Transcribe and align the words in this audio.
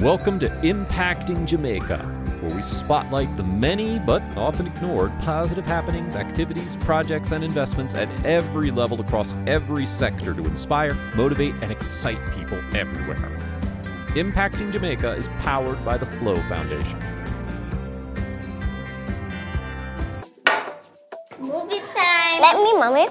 Welcome 0.00 0.38
to 0.40 0.50
Impacting 0.60 1.46
Jamaica, 1.46 1.96
where 2.42 2.54
we 2.54 2.60
spotlight 2.60 3.34
the 3.38 3.42
many 3.42 3.98
but 3.98 4.20
often 4.36 4.66
ignored 4.66 5.10
positive 5.22 5.64
happenings, 5.64 6.14
activities, 6.14 6.76
projects, 6.80 7.32
and 7.32 7.42
investments 7.42 7.94
at 7.94 8.06
every 8.22 8.70
level 8.70 9.00
across 9.00 9.34
every 9.46 9.86
sector 9.86 10.34
to 10.34 10.44
inspire, 10.44 10.92
motivate, 11.14 11.54
and 11.62 11.72
excite 11.72 12.20
people 12.34 12.58
everywhere. 12.76 13.40
Impacting 14.08 14.70
Jamaica 14.70 15.14
is 15.14 15.28
powered 15.40 15.82
by 15.82 15.96
the 15.96 16.04
Flow 16.04 16.36
Foundation. 16.42 16.98
Movie 21.38 21.80
time. 21.94 22.42
Let 22.42 22.56
me, 22.58 22.78
mommy. 22.78 23.06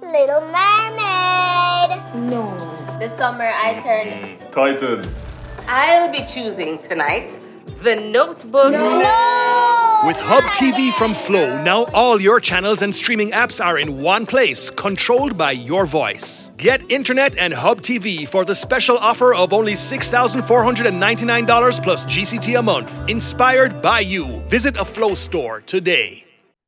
Little 0.00 0.40
Mermaid. 0.46 2.30
No. 2.30 2.98
This 2.98 3.12
summer 3.18 3.52
I 3.52 3.78
turned. 3.82 4.50
Titans. 4.50 5.31
I'll 5.66 6.10
be 6.10 6.24
choosing 6.26 6.78
tonight 6.78 7.36
The 7.82 7.96
Notebook. 7.96 8.72
No. 8.72 10.00
With 10.04 10.16
Hub 10.16 10.42
TV 10.54 10.92
from 10.94 11.14
Flow, 11.14 11.62
now 11.62 11.84
all 11.94 12.20
your 12.20 12.40
channels 12.40 12.82
and 12.82 12.92
streaming 12.92 13.30
apps 13.30 13.64
are 13.64 13.78
in 13.78 14.02
one 14.02 14.26
place, 14.26 14.68
controlled 14.70 15.38
by 15.38 15.52
your 15.52 15.86
voice. 15.86 16.50
Get 16.56 16.90
internet 16.90 17.38
and 17.38 17.54
Hub 17.54 17.80
TV 17.80 18.26
for 18.26 18.44
the 18.44 18.54
special 18.54 18.98
offer 18.98 19.32
of 19.34 19.52
only 19.52 19.74
$6,499 19.74 21.82
plus 21.82 22.04
GCT 22.06 22.58
a 22.58 22.62
month. 22.62 23.08
Inspired 23.08 23.80
by 23.80 24.00
you. 24.00 24.42
Visit 24.48 24.76
a 24.76 24.84
Flow 24.84 25.14
store 25.14 25.60
today. 25.60 26.24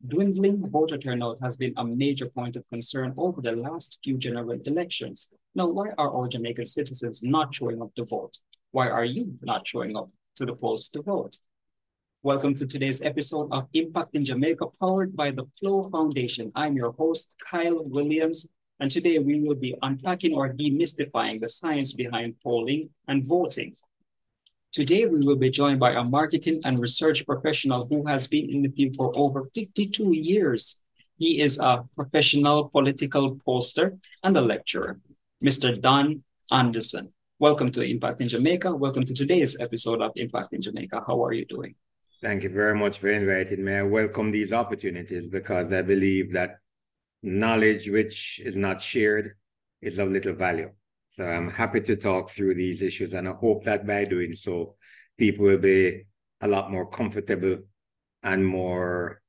Dwindling 0.07 0.69
voter 0.71 0.99
turnout 0.99 1.38
has 1.41 1.57
been 1.57 1.73
a 1.79 1.85
major 1.85 2.27
point 2.27 2.57
of 2.57 2.69
concern 2.69 3.15
over 3.16 3.41
the 3.41 3.57
last 3.57 3.99
few 4.05 4.19
general 4.19 4.51
elections. 4.51 5.33
Now, 5.55 5.69
why 5.69 5.93
are 5.97 6.11
all 6.11 6.29
Jamaican 6.29 6.66
citizens 6.66 7.23
not 7.24 7.55
showing 7.55 7.80
up 7.80 7.95
to 7.95 8.05
vote? 8.05 8.38
Why 8.74 8.88
are 8.88 9.05
you 9.05 9.38
not 9.41 9.69
showing 9.69 9.96
up 9.96 10.10
to 10.34 10.45
the 10.45 10.56
polls 10.56 10.88
to 10.88 11.01
vote? 11.01 11.37
Welcome 12.24 12.55
to 12.55 12.66
today's 12.66 13.02
episode 13.02 13.52
of 13.52 13.71
Impacting 13.71 14.24
Jamaica, 14.24 14.66
powered 14.80 15.15
by 15.15 15.30
the 15.30 15.45
Flow 15.60 15.85
Foundation. 15.85 16.51
I'm 16.57 16.74
your 16.74 16.90
host, 16.90 17.37
Kyle 17.49 17.84
Williams, 17.84 18.49
and 18.80 18.90
today 18.90 19.21
we 19.21 19.38
will 19.38 19.54
be 19.54 19.76
unpacking 19.82 20.34
or 20.34 20.52
demystifying 20.52 21.40
the 21.40 21.49
science 21.49 21.93
behind 21.93 22.34
polling 22.43 22.90
and 23.07 23.24
voting. 23.24 23.73
Today, 24.73 25.06
we 25.06 25.21
will 25.24 25.37
be 25.37 25.51
joined 25.51 25.79
by 25.79 25.93
a 25.93 26.02
marketing 26.02 26.60
and 26.65 26.80
research 26.80 27.24
professional 27.24 27.87
who 27.87 28.04
has 28.09 28.27
been 28.27 28.51
in 28.51 28.62
the 28.62 28.71
field 28.71 28.96
for 28.96 29.16
over 29.16 29.49
52 29.54 30.16
years. 30.16 30.82
He 31.16 31.40
is 31.40 31.60
a 31.60 31.84
professional 31.95 32.71
political 32.71 33.37
pollster 33.46 34.01
and 34.24 34.37
a 34.37 34.40
lecturer, 34.40 34.99
Mr. 35.40 35.80
Don 35.80 36.24
Anderson. 36.51 37.13
Welcome 37.40 37.73
to 37.73 37.80
Impacting 37.80 38.29
Jamaica. 38.29 38.77
Welcome 38.77 39.02
to 39.07 39.13
today's 39.13 39.60
episode 39.60 40.01
of 40.01 40.13
Impacting 40.15 40.60
Jamaica. 40.60 41.02
How 41.04 41.24
are 41.24 41.32
you 41.32 41.45
doing? 41.45 41.74
Thank 42.23 42.45
you 42.45 42.49
very 42.49 42.77
much 42.79 42.99
for 42.99 43.09
inviting 43.09 43.65
me. 43.65 43.74
I 43.74 43.82
welcome 43.82 44.30
these 44.30 44.52
opportunities 44.52 45.27
because 45.27 45.73
I 45.73 45.82
believe 45.82 46.32
that 46.35 46.59
knowledge 47.24 47.88
which 47.88 48.40
is 48.45 48.55
not 48.55 48.80
shared 48.80 49.35
is 49.82 49.99
of 49.99 50.12
little 50.12 50.35
value. 50.35 50.71
So 51.10 51.24
I'm 51.24 51.51
happy 51.51 51.80
to 51.80 51.96
talk 51.96 52.30
through 52.30 52.55
these 52.55 52.82
issues, 52.82 53.15
and 53.15 53.29
I 53.29 53.32
hope 53.32 53.65
that 53.65 53.85
by 53.85 54.05
doing 54.05 54.37
so, 54.37 54.77
people 55.18 55.45
will 55.45 55.59
be 55.59 56.05
a 56.40 56.46
lot 56.46 56.71
more 56.71 56.88
comfortable 56.88 57.59
and 58.23 58.46
more 58.46 59.21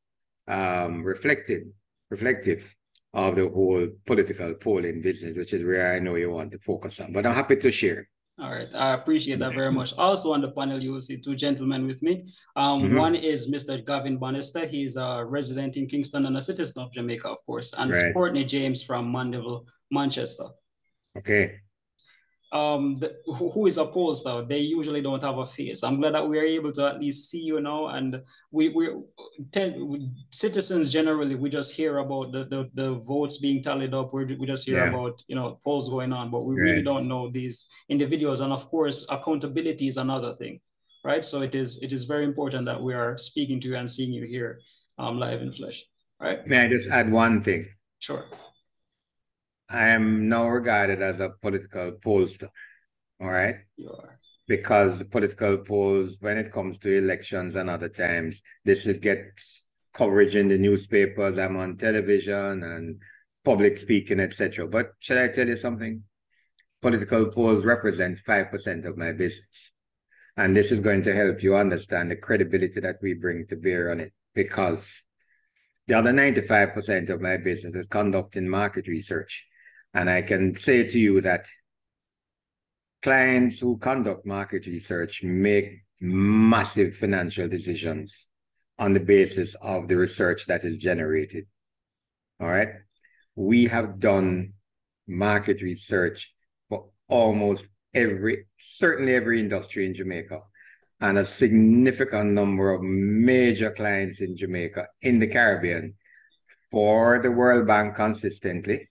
um, 0.48 1.03
reflective, 1.03 1.64
reflective 2.11 2.75
of 3.16 3.35
the 3.35 3.49
whole 3.49 3.88
political 4.05 4.53
polling 4.55 5.02
business, 5.02 5.38
which 5.38 5.53
is 5.53 5.63
where 5.63 5.94
I 5.94 5.99
know 5.99 6.16
you 6.16 6.30
want 6.30 6.52
to 6.52 6.59
focus 6.59 6.99
on. 6.99 7.13
But 7.13 7.25
I'm 7.25 7.33
happy 7.33 7.55
to 7.55 7.71
share. 7.71 8.08
All 8.38 8.52
right, 8.52 8.67
I 8.75 8.91
appreciate 8.91 9.39
that 9.39 9.53
very 9.55 9.71
much. 9.71 9.94
Also 9.97 10.33
on 10.33 10.41
the 10.41 10.52
panel, 10.52 10.83
you 10.83 10.91
will 10.91 10.99
see 10.99 11.21
two 11.21 11.36
gentlemen 11.36 11.88
with 11.88 12.03
me. 12.03 12.30
Um, 12.58 12.83
mm-hmm. 12.83 12.97
One 12.97 13.16
is 13.16 13.49
Mr. 13.49 13.83
Gavin 13.83 14.17
Bannister. 14.17 14.66
He's 14.66 14.97
a 14.97 15.23
resident 15.25 15.77
in 15.77 15.88
Kingston 15.88 16.25
and 16.25 16.36
a 16.36 16.41
citizen 16.41 16.83
of 16.83 16.91
Jamaica, 16.91 17.30
of 17.30 17.38
course, 17.45 17.73
and 17.77 17.92
right. 17.92 18.14
Courtney 18.14 18.43
James 18.43 18.83
from 18.83 19.09
Mandeville, 19.09 19.65
Manchester. 19.89 20.48
Okay 21.17 21.61
um 22.55 22.95
the, 22.95 23.10
who 23.26 23.66
is 23.66 23.77
opposed 23.77 24.23
though? 24.23 24.42
They 24.42 24.60
usually 24.60 25.02
don't 25.02 25.21
have 25.21 25.38
a 25.39 25.45
face. 25.45 25.83
I'm 25.83 25.99
glad 25.99 26.14
that 26.16 26.27
we 26.27 26.39
are 26.39 26.49
able 26.58 26.71
to 26.73 26.88
at 26.88 27.02
least 27.02 27.30
see 27.30 27.43
you 27.49 27.60
now 27.60 27.88
and 27.88 28.21
we 28.49 28.70
we 28.70 28.83
tend 29.52 29.73
citizens 30.30 30.93
generally 30.93 31.36
we 31.36 31.49
just 31.49 31.76
hear 31.76 31.98
about 31.98 32.32
the 32.32 32.45
the, 32.45 32.70
the 32.73 32.89
votes 33.11 33.38
being 33.39 33.61
tallied 33.61 33.93
up. 33.93 34.14
We 34.14 34.23
we 34.39 34.45
just 34.48 34.66
hear 34.66 34.88
about 34.88 35.21
you 35.27 35.36
know 35.36 35.60
polls 35.66 35.89
going 35.89 36.14
on 36.14 36.32
but 36.32 36.45
we 36.45 36.55
right. 36.55 36.61
really 36.61 36.82
don't 36.82 37.10
know 37.10 37.30
these 37.30 37.67
individuals. 37.89 38.39
And 38.39 38.54
of 38.54 38.70
course 38.70 39.05
accountability 39.10 39.87
is 39.89 39.98
another 39.98 40.33
thing 40.33 40.61
right? 41.04 41.26
So 41.26 41.42
it 41.42 41.55
is 41.55 41.83
it 41.83 41.92
is 41.92 42.05
very 42.05 42.23
important 42.23 42.66
that 42.67 42.82
we 42.82 42.93
are 42.93 43.17
speaking 43.17 43.60
to 43.61 43.67
you 43.67 43.76
and 43.76 43.89
seeing 43.89 44.14
you 44.14 44.26
here 44.26 44.61
um 44.98 45.20
live 45.20 45.42
in 45.42 45.52
flesh 45.52 45.83
right? 46.22 46.48
May 46.48 46.60
i 46.60 46.70
just 46.70 46.87
add 46.87 47.11
one 47.11 47.43
thing? 47.43 47.67
Sure 47.99 48.23
I 49.70 49.89
am 49.89 50.30
now 50.30 50.48
regarded 50.48 51.02
as 51.02 51.20
a 51.20 51.33
political 51.42 51.93
pollster. 51.93 52.49
All 53.20 53.31
right. 53.31 53.55
You 53.77 53.89
are. 53.92 54.20
Because 54.48 55.02
political 55.05 55.58
polls, 55.58 56.17
when 56.20 56.37
it 56.37 56.52
comes 56.52 56.77
to 56.80 56.95
elections 56.95 57.55
and 57.55 57.70
other 57.70 57.89
times, 57.89 58.42
this 58.64 58.86
is 58.86 58.98
gets 58.98 59.67
coverage 59.93 60.36
in 60.36 60.49
the 60.49 60.58
newspapers. 60.58 61.39
I'm 61.39 61.58
on 61.58 61.77
television 61.77 62.61
and 62.61 63.02
public 63.43 63.80
speaking, 63.80 64.20
etc. 64.20 64.67
But 64.67 64.92
should 64.99 65.17
I 65.17 65.30
tell 65.30 65.48
you 65.48 65.58
something? 65.58 66.04
Political 66.81 67.31
polls 67.31 67.65
represent 67.65 68.20
five 68.20 68.52
percent 68.52 68.86
of 68.86 68.98
my 68.98 69.14
business, 69.14 69.71
and 70.37 70.55
this 70.55 70.71
is 70.71 70.81
going 70.81 71.02
to 71.04 71.15
help 71.15 71.42
you 71.42 71.55
understand 71.55 72.11
the 72.11 72.15
credibility 72.15 72.80
that 72.81 72.98
we 73.02 73.15
bring 73.15 73.48
to 73.48 73.55
bear 73.55 73.89
on 73.89 73.99
it. 73.99 74.14
Because 74.36 75.02
the 75.87 75.98
other 75.98 76.11
ninety-five 76.11 76.73
percent 76.73 77.09
of 77.09 77.20
my 77.20 77.37
business 77.37 77.73
is 77.73 77.87
conducting 77.87 78.48
market 78.48 78.87
research 78.87 79.43
and 79.95 80.10
I 80.10 80.22
can 80.22 80.56
say 80.60 80.88
to 80.88 81.00
you 81.00 81.22
that 81.22 81.48
clients 83.02 83.60
who 83.60 83.78
conduct 83.78 84.26
market 84.26 84.67
research 84.67 85.23
make 85.23 85.83
massive 86.02 86.98
financial 86.98 87.48
decisions 87.48 88.28
on 88.78 88.94
the 88.94 89.00
basis 89.00 89.55
of 89.61 89.88
the 89.88 89.95
research 89.95 90.48
that 90.48 90.66
is 90.66 90.78
generated. 90.78 91.45
All 92.42 92.50
right. 92.50 92.73
We 93.36 93.66
have 93.67 94.00
done 94.00 94.54
market 95.08 95.61
research 95.61 96.34
for 96.67 96.89
almost 97.08 97.66
every, 97.94 98.48
certainly 98.60 99.16
every 99.16 99.39
industry 99.39 99.86
in 99.86 99.94
Jamaica, 99.94 100.42
and 101.00 101.17
a 101.17 101.26
significant 101.26 102.32
number 102.32 102.73
of 102.73 102.82
major 102.82 103.72
clients 103.72 104.20
in 104.20 104.36
Jamaica, 104.36 104.88
in 105.02 105.20
the 105.20 105.28
Caribbean, 105.28 105.95
for 106.70 107.20
the 107.20 107.32
World 107.32 107.66
Bank 107.67 107.95
consistently, 107.95 108.89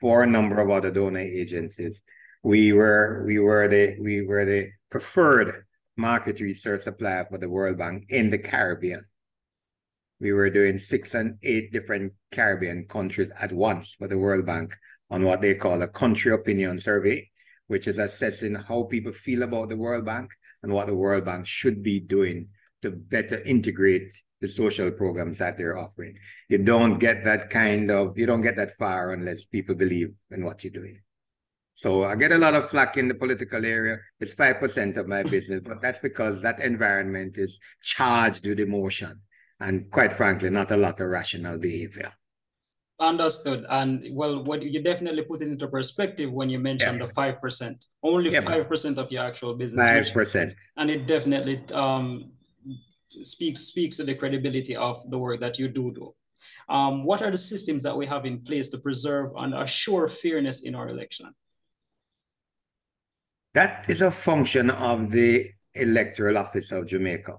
for 0.00 0.22
a 0.22 0.26
number 0.26 0.60
of 0.60 0.70
other 0.70 0.90
donor 0.90 1.20
agencies. 1.20 2.02
We 2.42 2.72
were 2.72 3.22
we 3.26 3.38
were 3.38 3.68
the 3.68 3.96
we 4.00 4.22
were 4.22 4.44
the 4.44 4.70
preferred 4.90 5.64
market 5.96 6.40
research 6.40 6.82
supplier 6.82 7.26
for 7.30 7.38
the 7.38 7.48
World 7.48 7.78
Bank 7.78 8.06
in 8.08 8.30
the 8.30 8.38
Caribbean. 8.38 9.02
We 10.20 10.32
were 10.32 10.50
doing 10.50 10.78
six 10.78 11.14
and 11.14 11.38
eight 11.42 11.72
different 11.72 12.12
Caribbean 12.32 12.86
countries 12.88 13.30
at 13.38 13.52
once 13.52 13.94
for 13.98 14.08
the 14.08 14.18
World 14.18 14.46
Bank 14.46 14.74
on 15.10 15.24
what 15.24 15.42
they 15.42 15.54
call 15.54 15.82
a 15.82 15.88
country 15.88 16.32
opinion 16.32 16.80
survey, 16.80 17.30
which 17.66 17.86
is 17.86 17.98
assessing 17.98 18.54
how 18.54 18.84
people 18.84 19.12
feel 19.12 19.42
about 19.42 19.68
the 19.68 19.76
World 19.76 20.04
Bank 20.04 20.30
and 20.62 20.72
what 20.72 20.86
the 20.86 20.94
World 20.94 21.24
Bank 21.24 21.46
should 21.46 21.82
be 21.82 22.00
doing 22.00 22.48
to 22.82 22.90
better 22.90 23.42
integrate 23.42 24.12
the 24.40 24.48
social 24.48 24.90
programs 24.90 25.38
that 25.38 25.58
they're 25.58 25.78
offering. 25.78 26.16
You 26.48 26.58
don't 26.58 26.98
get 26.98 27.24
that 27.24 27.50
kind 27.50 27.90
of, 27.90 28.16
you 28.18 28.26
don't 28.26 28.40
get 28.40 28.56
that 28.56 28.76
far 28.78 29.12
unless 29.12 29.44
people 29.44 29.74
believe 29.74 30.14
in 30.30 30.44
what 30.44 30.64
you're 30.64 30.72
doing. 30.72 31.00
So 31.74 32.04
I 32.04 32.14
get 32.14 32.32
a 32.32 32.38
lot 32.38 32.54
of 32.54 32.68
flack 32.68 32.96
in 32.96 33.08
the 33.08 33.14
political 33.14 33.64
area. 33.64 33.98
It's 34.18 34.34
5% 34.34 34.96
of 34.96 35.08
my 35.08 35.22
business, 35.22 35.62
but 35.64 35.80
that's 35.80 35.98
because 35.98 36.42
that 36.42 36.60
environment 36.60 37.38
is 37.38 37.58
charged 37.82 38.46
with 38.46 38.60
emotion 38.60 39.20
and 39.60 39.90
quite 39.90 40.14
frankly, 40.14 40.50
not 40.50 40.70
a 40.70 40.76
lot 40.76 41.00
of 41.00 41.08
rational 41.08 41.58
behavior. 41.58 42.12
Understood. 42.98 43.64
And 43.68 44.04
well, 44.12 44.42
what 44.44 44.62
you 44.62 44.82
definitely 44.82 45.22
put 45.22 45.40
it 45.42 45.48
into 45.48 45.68
perspective 45.68 46.30
when 46.30 46.50
you 46.50 46.58
mentioned 46.58 47.00
yeah. 47.00 47.06
the 47.06 47.12
five 47.12 47.40
percent. 47.40 47.86
Only 48.02 48.30
five 48.40 48.68
percent 48.68 48.98
of 48.98 49.10
your 49.10 49.24
actual 49.24 49.54
business. 49.54 49.88
Five 49.88 50.12
percent. 50.12 50.54
And 50.76 50.90
it 50.90 51.06
definitely 51.06 51.62
um 51.72 52.32
speaks 53.22 53.60
speaks 53.60 53.96
to 53.96 54.04
the 54.04 54.14
credibility 54.14 54.76
of 54.76 55.08
the 55.10 55.18
work 55.18 55.40
that 55.40 55.58
you 55.58 55.68
do 55.68 55.92
do. 55.92 56.14
Um, 56.68 57.04
what 57.04 57.22
are 57.22 57.30
the 57.30 57.38
systems 57.38 57.82
that 57.82 57.96
we 57.96 58.06
have 58.06 58.24
in 58.26 58.40
place 58.40 58.68
to 58.68 58.78
preserve 58.78 59.32
and 59.36 59.54
assure 59.54 60.08
fairness 60.08 60.62
in 60.62 60.74
our 60.74 60.88
election? 60.88 61.34
That 63.54 63.90
is 63.90 64.00
a 64.00 64.10
function 64.10 64.70
of 64.70 65.10
the 65.10 65.50
electoral 65.74 66.38
office 66.38 66.70
of 66.70 66.86
Jamaica. 66.86 67.36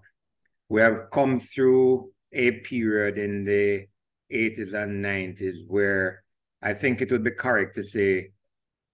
We 0.68 0.82
have 0.82 1.10
come 1.12 1.40
through 1.40 2.12
a 2.34 2.52
period 2.62 3.18
in 3.18 3.46
the 3.46 3.88
80s 4.32 4.74
and 4.74 5.04
90s 5.04 5.66
where 5.68 6.24
I 6.62 6.74
think 6.74 7.02
it 7.02 7.12
would 7.12 7.24
be 7.24 7.32
correct 7.32 7.76
to 7.76 7.84
say 7.84 8.32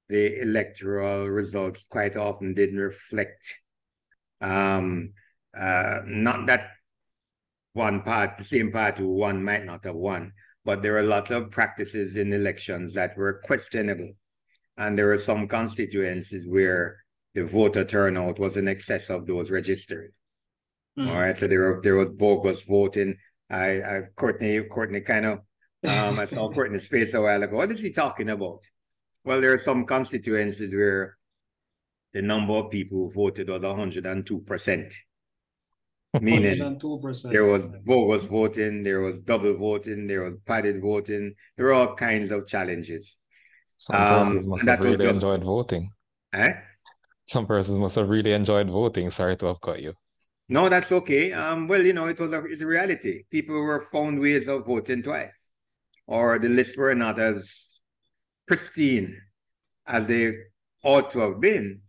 the 0.10 0.42
electoral 0.42 1.28
results 1.28 1.86
quite 1.90 2.16
often 2.16 2.54
didn't 2.54 2.80
reflect 2.80 3.56
Um, 4.40 5.14
uh, 5.60 6.02
not 6.06 6.48
that 6.48 6.72
one 7.74 8.02
part, 8.02 8.38
the 8.38 8.44
same 8.44 8.72
party 8.72 9.04
who 9.04 9.14
won 9.14 9.44
might 9.44 9.66
not 9.66 9.86
have 9.86 9.96
won, 9.96 10.34
but 10.66 10.82
there 10.82 10.98
are 10.98 11.04
lots 11.04 11.32
of 11.32 11.52
practices 11.52 12.18
in 12.18 12.34
elections 12.34 12.94
that 12.96 13.16
were 13.18 13.42
questionable. 13.46 14.12
And 14.78 14.98
there 14.98 15.08
were 15.08 15.18
some 15.18 15.48
constituencies 15.48 16.46
where 16.48 16.98
the 17.34 17.46
voter 17.46 17.84
turnout 17.84 18.40
was 18.40 18.58
in 18.58 18.68
excess 18.68 19.10
of 19.10 19.26
those 19.26 19.50
registered. 19.50 20.12
Mm. 20.98 21.10
All 21.10 21.20
right. 21.20 21.38
So 21.38 21.48
there, 21.48 21.60
were, 21.60 21.82
there 21.84 21.96
was 21.96 22.10
bogus 22.10 22.62
voting. 22.62 23.16
I, 23.50 23.82
I 23.82 24.02
Courtney, 24.16 24.62
Courtney 24.64 25.02
kind 25.02 25.26
of, 25.26 25.40
um, 25.88 26.20
I 26.20 26.26
saw 26.26 26.50
Courtney's 26.50 26.88
face 26.88 27.14
a 27.14 27.22
while 27.22 27.42
ago. 27.44 27.58
What 27.58 27.72
is 27.72 27.80
he 27.80 27.92
talking 27.92 28.30
about? 28.30 28.60
Well, 29.24 29.42
there 29.42 29.54
are 29.54 29.60
some 29.60 29.86
constituencies 29.86 30.74
where 30.74 31.18
the 32.14 32.22
number 32.22 32.54
of 32.54 32.72
people 32.72 32.98
who 32.98 33.12
voted 33.12 33.50
was 33.50 33.62
102%. 33.62 34.94
Meaning 36.22 36.58
102%. 36.58 37.32
there 37.32 37.46
was 37.46 37.68
bogus 37.86 38.24
voting, 38.24 38.84
there 38.84 39.02
was 39.02 39.22
double 39.22 39.56
voting, 39.56 40.08
there 40.08 40.24
was 40.24 40.36
padded 40.46 40.82
voting, 40.82 41.34
there 41.56 41.68
were 41.68 41.74
all 41.74 41.96
kinds 41.96 42.32
of 42.32 42.48
challenges. 42.48 43.18
Some 43.78 43.96
um, 43.96 44.26
persons 44.26 44.48
must 44.48 44.68
have 44.68 44.80
really 44.80 44.98
just... 44.98 45.16
enjoyed 45.16 45.44
voting. 45.44 45.92
Eh? 46.34 46.54
Some 47.28 47.46
persons 47.46 47.78
must 47.78 47.96
have 47.96 48.10
really 48.10 48.34
enjoyed 48.34 48.70
voting. 48.70 49.12
Sorry 49.12 49.36
to 49.38 49.48
have 49.48 49.62
cut 49.62 49.82
you. 49.82 49.94
No, 50.50 50.70
that's 50.70 50.92
okay. 50.92 51.34
Um, 51.34 51.68
well, 51.68 51.86
you 51.86 51.94
know, 51.94 52.08
it 52.08 52.20
was 52.20 52.32
a, 52.32 52.44
it's 52.46 52.62
a 52.62 52.66
reality. 52.66 53.24
People 53.30 53.56
were 53.56 53.82
found 53.92 54.20
ways 54.20 54.48
of 54.48 54.66
voting 54.66 55.04
twice, 55.04 55.52
or 56.08 56.40
the 56.40 56.48
lists 56.48 56.78
were 56.78 56.96
not 56.96 57.20
as 57.20 57.54
pristine 58.48 59.20
as 59.88 60.08
they 60.08 60.34
ought 60.84 61.12
to 61.12 61.20
have 61.20 61.42
been. 61.42 61.82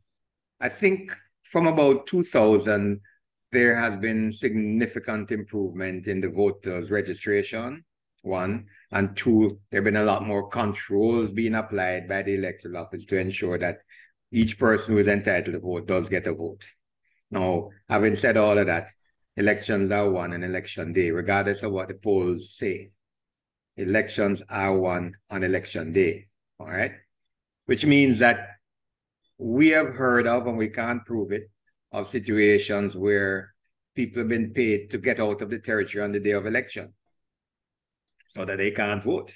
I 0.60 0.68
think 0.68 1.14
from 1.44 1.66
about 1.66 2.06
2000, 2.08 3.00
there 3.50 3.76
has 3.76 3.96
been 3.96 4.32
significant 4.32 5.30
improvement 5.30 6.06
in 6.06 6.20
the 6.20 6.28
voters' 6.28 6.90
registration, 6.90 7.84
one. 8.22 8.66
And 8.90 9.16
two, 9.16 9.60
there 9.70 9.78
have 9.78 9.84
been 9.84 9.96
a 9.96 10.04
lot 10.04 10.26
more 10.26 10.48
controls 10.48 11.32
being 11.32 11.54
applied 11.54 12.08
by 12.08 12.22
the 12.22 12.34
electoral 12.34 12.78
office 12.78 13.04
to 13.06 13.18
ensure 13.18 13.58
that 13.58 13.78
each 14.30 14.58
person 14.58 14.94
who 14.94 15.00
is 15.00 15.06
entitled 15.06 15.54
to 15.54 15.60
vote 15.60 15.86
does 15.86 16.08
get 16.08 16.26
a 16.26 16.34
vote. 16.34 16.66
Now, 17.30 17.70
having 17.88 18.16
said 18.16 18.36
all 18.36 18.58
of 18.58 18.66
that, 18.66 18.90
elections 19.36 19.92
are 19.92 20.10
won 20.10 20.32
on 20.32 20.42
election 20.42 20.92
day, 20.92 21.10
regardless 21.10 21.62
of 21.62 21.72
what 21.72 21.88
the 21.88 21.94
polls 21.94 22.54
say. 22.56 22.90
Elections 23.76 24.42
are 24.48 24.76
won 24.76 25.14
on 25.30 25.44
election 25.44 25.92
day, 25.92 26.26
all 26.58 26.68
right? 26.68 26.92
Which 27.66 27.84
means 27.84 28.18
that 28.18 28.48
we 29.38 29.68
have 29.68 29.94
heard 29.94 30.26
of, 30.26 30.46
and 30.46 30.56
we 30.56 30.68
can't 30.68 31.04
prove 31.04 31.30
it, 31.32 31.50
of 31.92 32.08
situations 32.08 32.96
where 32.96 33.54
people 33.94 34.20
have 34.20 34.28
been 34.28 34.52
paid 34.52 34.90
to 34.90 34.98
get 34.98 35.20
out 35.20 35.40
of 35.42 35.50
the 35.50 35.58
territory 35.58 36.04
on 36.04 36.12
the 36.12 36.20
day 36.20 36.30
of 36.30 36.46
election 36.46 36.92
so 38.28 38.44
that 38.44 38.58
they 38.58 38.70
can't 38.70 39.02
vote. 39.02 39.32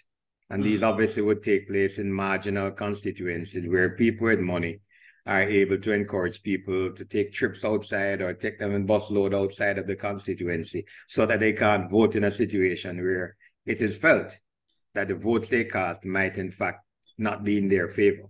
And 0.51 0.63
these 0.63 0.81
mm. 0.81 0.89
obviously 0.89 1.23
would 1.23 1.43
take 1.43 1.69
place 1.69 1.99
in 1.99 2.13
marginal 2.13 2.71
constituencies 2.71 3.69
where 3.69 3.97
people 3.97 4.27
with 4.27 4.41
money 4.41 4.81
are 5.25 5.43
able 5.43 5.79
to 5.79 5.93
encourage 5.93 6.43
people 6.43 6.93
to 6.93 7.05
take 7.05 7.33
trips 7.33 7.65
outside 7.65 8.21
or 8.21 8.35
take 8.35 8.59
them 8.59 8.75
in 8.75 8.87
bus 8.87 9.11
load 9.11 9.35
outside 9.35 9.79
of 9.79 9.87
the 9.87 9.97
constituency 9.97 10.85
so 11.09 11.25
that 11.27 11.41
they 11.41 11.53
can't 11.53 11.91
vote 11.91 12.17
in 12.17 12.25
a 12.25 12.31
situation 12.31 12.97
where 12.99 13.37
it 13.65 13.81
is 13.81 13.97
felt 13.97 14.37
that 14.95 15.09
the 15.09 15.15
votes 15.15 15.49
they 15.49 15.65
cast 15.65 16.05
might 16.05 16.37
in 16.37 16.51
fact 16.51 16.85
not 17.19 17.45
be 17.45 17.57
in 17.57 17.69
their 17.69 17.89
favor. 17.89 18.25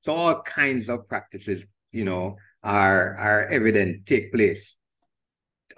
So 0.00 0.14
all 0.14 0.42
kinds 0.42 0.88
of 0.88 1.08
practices, 1.08 1.62
you 1.92 2.04
know, 2.04 2.36
are 2.62 3.16
are 3.16 3.46
evident 3.46 4.06
take 4.06 4.32
place 4.32 4.76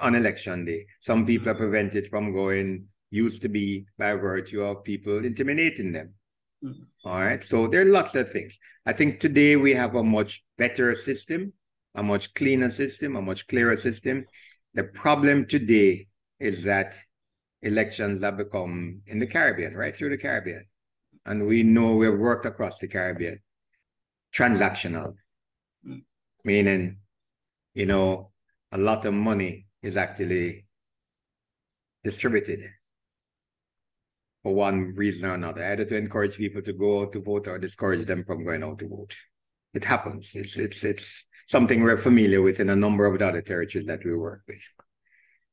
on 0.00 0.14
election 0.14 0.64
day. 0.64 0.86
Some 1.00 1.26
people 1.26 1.50
are 1.50 1.54
prevented 1.54 2.08
from 2.08 2.32
going 2.32 2.86
used 3.10 3.42
to 3.42 3.48
be 3.48 3.86
by 3.98 4.14
virtue 4.14 4.62
of 4.62 4.84
people 4.84 5.24
intimidating 5.24 5.92
them. 5.92 6.14
Mm-hmm. 6.64 7.08
All 7.08 7.20
right. 7.20 7.42
So 7.44 7.66
there 7.66 7.82
are 7.82 7.92
lots 7.92 8.14
of 8.14 8.30
things. 8.30 8.56
I 8.86 8.92
think 8.92 9.20
today 9.20 9.56
we 9.56 9.74
have 9.74 9.94
a 9.94 10.02
much 10.02 10.42
better 10.58 10.94
system, 10.94 11.52
a 11.94 12.02
much 12.02 12.32
cleaner 12.34 12.70
system, 12.70 13.16
a 13.16 13.22
much 13.22 13.46
clearer 13.46 13.76
system. 13.76 14.24
The 14.74 14.84
problem 14.84 15.46
today 15.46 16.08
is 16.40 16.64
that 16.64 16.96
elections 17.62 18.22
have 18.22 18.36
become 18.38 19.02
in 19.06 19.18
the 19.18 19.26
Caribbean, 19.26 19.74
right 19.74 19.94
through 19.94 20.10
the 20.10 20.18
Caribbean. 20.18 20.64
And 21.26 21.46
we 21.46 21.62
know 21.62 21.94
we've 21.94 22.18
worked 22.18 22.46
across 22.46 22.78
the 22.78 22.88
Caribbean, 22.88 23.38
transactional. 24.34 25.14
Meaning, 26.44 26.98
you 27.74 27.86
know, 27.86 28.32
a 28.72 28.78
lot 28.78 29.04
of 29.04 29.14
money 29.14 29.66
is 29.82 29.96
actually 29.96 30.66
distributed 32.04 32.60
for 34.42 34.54
one 34.54 34.94
reason 34.96 35.24
or 35.24 35.34
another, 35.34 35.64
either 35.64 35.84
to 35.84 35.96
encourage 35.96 36.36
people 36.36 36.62
to 36.62 36.72
go 36.72 37.02
out 37.02 37.12
to 37.12 37.20
vote 37.20 37.46
or 37.46 37.58
discourage 37.58 38.06
them 38.06 38.24
from 38.24 38.44
going 38.44 38.62
out 38.62 38.78
to 38.78 38.88
vote. 38.88 39.14
It 39.74 39.84
happens. 39.84 40.30
It's 40.34 40.56
it's 40.56 40.84
it's 40.84 41.26
something 41.48 41.82
we're 41.82 41.96
familiar 41.96 42.42
with 42.42 42.60
in 42.60 42.70
a 42.70 42.76
number 42.76 43.06
of 43.06 43.20
other 43.20 43.42
territories 43.42 43.86
that 43.86 44.04
we 44.04 44.16
work 44.16 44.42
with. 44.48 44.62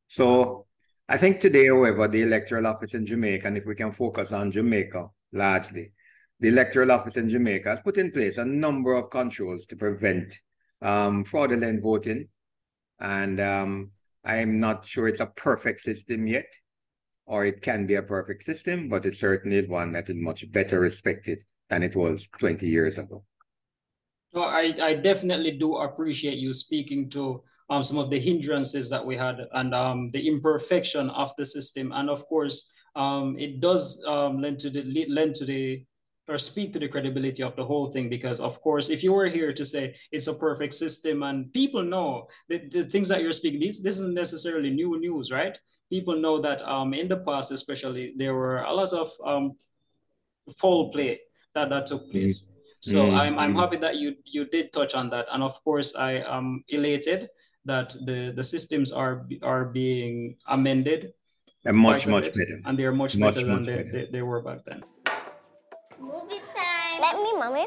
So 0.08 0.66
I 1.08 1.18
think 1.18 1.40
today, 1.40 1.68
however, 1.68 2.08
the 2.08 2.24
electoral 2.24 2.68
office 2.68 2.94
in 2.94 3.06
Jamaica, 3.06 3.48
and 3.48 3.58
if 3.58 3.66
we 3.66 3.76
can 3.76 3.92
focus 3.92 4.32
on 4.32 4.52
Jamaica 4.52 5.08
largely, 5.34 5.94
the 6.40 6.50
electoral 6.50 6.92
office 6.92 7.18
in 7.18 7.30
Jamaica 7.30 7.70
has 7.70 7.82
put 7.82 7.98
in 7.98 8.12
place 8.12 8.38
a 8.38 8.46
number 8.46 8.94
of 8.94 9.10
controls 9.10 9.66
to 9.68 9.76
prevent 9.76 10.34
um, 10.82 11.24
fraudulent 11.24 11.82
voting. 11.82 12.28
And 13.00 13.40
um, 13.40 13.92
I'm 14.26 14.60
not 14.60 14.86
sure 14.86 15.08
it's 15.08 15.20
a 15.22 15.28
perfect 15.36 15.82
system 15.82 16.28
yet 16.28 16.48
or 17.30 17.46
it 17.46 17.62
can 17.62 17.86
be 17.86 17.94
a 17.94 18.02
perfect 18.02 18.44
system, 18.44 18.90
but 18.90 19.06
it 19.06 19.16
certainly 19.16 19.58
is 19.58 19.70
one 19.70 19.92
that 19.92 20.10
is 20.10 20.16
much 20.16 20.52
better 20.52 20.80
respected 20.80 21.38
than 21.70 21.84
it 21.84 21.96
was 21.96 22.28
20 22.40 22.68
years 22.68 22.98
ago. 22.98 23.24
Well, 24.34 24.50
I, 24.50 24.74
I 24.82 24.94
definitely 24.96 25.52
do 25.52 25.78
appreciate 25.78 26.40
you 26.40 26.54
speaking 26.54 27.08
to 27.12 27.44
um, 27.70 27.84
some 27.84 28.00
of 28.00 28.10
the 28.10 28.20
hindrances 28.20 28.90
that 28.90 29.06
we 29.06 29.16
had 29.16 29.46
and 29.54 29.76
um, 29.76 30.10
the 30.10 30.28
imperfection 30.28 31.12
of 31.12 31.32
the 31.38 31.46
system. 31.46 31.92
And 31.94 32.10
of 32.10 32.26
course, 32.26 32.72
um, 32.96 33.36
it 33.38 33.60
does 33.60 34.04
um, 34.08 34.42
lend 34.42 34.58
to 34.60 34.72
the 34.72 35.06
lend 35.08 35.36
to 35.36 35.46
the 35.46 35.84
or 36.30 36.38
speak 36.38 36.72
to 36.74 36.80
the 36.80 36.88
credibility 36.88 37.44
of 37.44 37.56
the 37.56 37.66
whole 37.66 37.92
thing 37.92 38.10
because 38.10 38.40
of 38.40 38.62
course 38.62 38.90
if 38.90 39.04
you 39.04 39.14
were 39.14 39.28
here 39.28 39.52
to 39.52 39.66
say 39.66 39.96
it's 40.12 40.28
a 40.28 40.34
perfect 40.34 40.74
system 40.74 41.24
and 41.24 41.52
people 41.54 41.84
know 41.84 42.28
that 42.50 42.72
the 42.72 42.84
things 42.86 43.08
that 43.08 43.22
you're 43.22 43.34
speaking 43.34 43.60
this, 43.60 43.82
this 43.82 43.96
isn't 43.96 44.14
necessarily 44.16 44.70
new 44.70 45.00
news 45.00 45.32
right 45.32 45.60
people 45.90 46.16
know 46.20 46.40
that 46.40 46.62
um, 46.62 46.94
in 46.94 47.08
the 47.08 47.18
past, 47.18 47.52
especially, 47.52 48.14
there 48.16 48.34
were 48.34 48.62
a 48.62 48.74
lot 48.74 48.94
of 48.94 49.12
um, 49.26 49.54
foul 50.58 50.90
play 50.90 51.20
that, 51.56 51.70
that 51.70 51.88
took 51.88 52.10
place. 52.12 52.42
Mm-hmm. 52.42 52.56
So 52.82 53.06
mm-hmm. 53.06 53.18
I'm, 53.18 53.40
I'm 53.40 53.56
happy 53.56 53.78
that 53.78 53.98
you 53.98 54.16
you 54.26 54.46
did 54.46 54.72
touch 54.72 54.96
on 54.96 55.10
that, 55.10 55.28
and 55.34 55.44
of 55.44 55.62
course 55.66 55.96
I 55.96 56.24
am 56.24 56.64
elated 56.70 57.28
that 57.66 57.90
the 58.06 58.32
the 58.34 58.44
systems 58.44 58.94
are 58.94 59.28
are 59.44 59.66
being 59.66 60.38
amended. 60.48 61.12
And 61.66 61.76
much 61.76 62.08
much 62.08 62.32
better. 62.32 62.62
And 62.64 62.80
they're 62.80 62.94
much, 62.94 63.18
much 63.18 63.36
better 63.36 63.48
than 63.48 63.56
much 63.58 63.66
they, 63.66 63.76
better. 63.76 63.92
They, 63.92 64.06
they 64.12 64.22
were 64.22 64.42
back 64.42 64.64
then. 64.64 64.82
Mommy. 67.40 67.66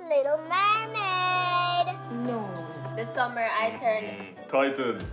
Little 0.00 0.38
Mermaid. 0.48 1.94
No. 2.26 2.48
This 2.96 3.08
summer 3.14 3.46
I 3.60 3.76
turned. 3.78 4.06
Mm, 4.06 4.48
Titans. 4.48 5.04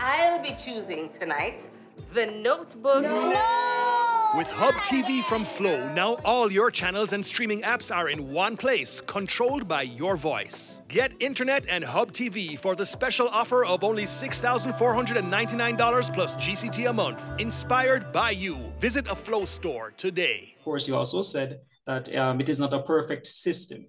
I'll 0.00 0.42
be 0.42 0.50
choosing 0.50 1.10
tonight 1.10 1.68
the 2.12 2.26
Notebook. 2.26 3.04
No! 3.04 4.32
With 4.36 4.48
Hub 4.48 4.74
TV 4.74 5.22
from 5.22 5.44
Flow, 5.44 5.88
now 5.94 6.14
all 6.24 6.50
your 6.50 6.72
channels 6.72 7.12
and 7.12 7.24
streaming 7.24 7.62
apps 7.62 7.94
are 7.94 8.08
in 8.08 8.32
one 8.32 8.56
place, 8.56 9.00
controlled 9.00 9.68
by 9.68 9.82
your 9.82 10.16
voice. 10.16 10.82
Get 10.88 11.12
internet 11.20 11.64
and 11.68 11.84
Hub 11.84 12.10
TV 12.12 12.58
for 12.58 12.74
the 12.74 12.84
special 12.84 13.28
offer 13.28 13.64
of 13.64 13.84
only 13.84 14.06
$6,499 14.06 16.12
plus 16.12 16.34
GCT 16.36 16.90
a 16.90 16.92
month. 16.92 17.22
Inspired 17.38 18.10
by 18.12 18.32
you. 18.32 18.56
Visit 18.80 19.06
a 19.06 19.14
Flow 19.14 19.44
store 19.44 19.92
today. 19.96 20.56
Of 20.58 20.64
course, 20.64 20.88
you 20.88 20.96
also 20.96 21.22
said 21.22 21.60
that 21.86 22.14
um, 22.16 22.40
it 22.40 22.48
is 22.48 22.60
not 22.60 22.72
a 22.74 22.82
perfect 22.82 23.26
system, 23.26 23.86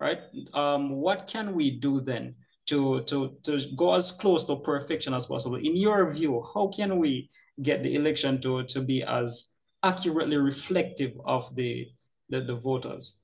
right? 0.00 0.18
Um, 0.54 0.92
what 0.92 1.26
can 1.26 1.54
we 1.54 1.70
do 1.70 2.00
then 2.00 2.34
to, 2.66 3.02
to, 3.04 3.36
to 3.44 3.60
go 3.76 3.94
as 3.94 4.12
close 4.12 4.44
to 4.46 4.56
perfection 4.56 5.14
as 5.14 5.26
possible? 5.26 5.56
In 5.56 5.76
your 5.76 6.10
view, 6.10 6.44
how 6.54 6.68
can 6.68 6.98
we 6.98 7.30
get 7.62 7.82
the 7.82 7.94
election 7.94 8.40
to, 8.42 8.64
to 8.64 8.80
be 8.80 9.02
as 9.02 9.54
accurately 9.82 10.36
reflective 10.36 11.12
of 11.24 11.54
the, 11.54 11.86
the, 12.28 12.40
the 12.40 12.56
voters? 12.56 13.22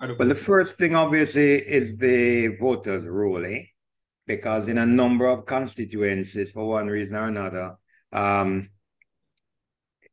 The 0.00 0.16
well, 0.18 0.28
the 0.28 0.34
first 0.34 0.76
thing 0.76 0.94
obviously 0.94 1.54
is 1.54 1.96
the 1.96 2.56
voters' 2.60 3.06
roll, 3.06 3.44
eh? 3.44 3.62
because 4.26 4.68
in 4.68 4.78
a 4.78 4.86
number 4.86 5.26
of 5.26 5.46
constituencies, 5.46 6.50
for 6.50 6.66
one 6.66 6.88
reason 6.88 7.16
or 7.16 7.28
another, 7.28 7.76
um, 8.12 8.68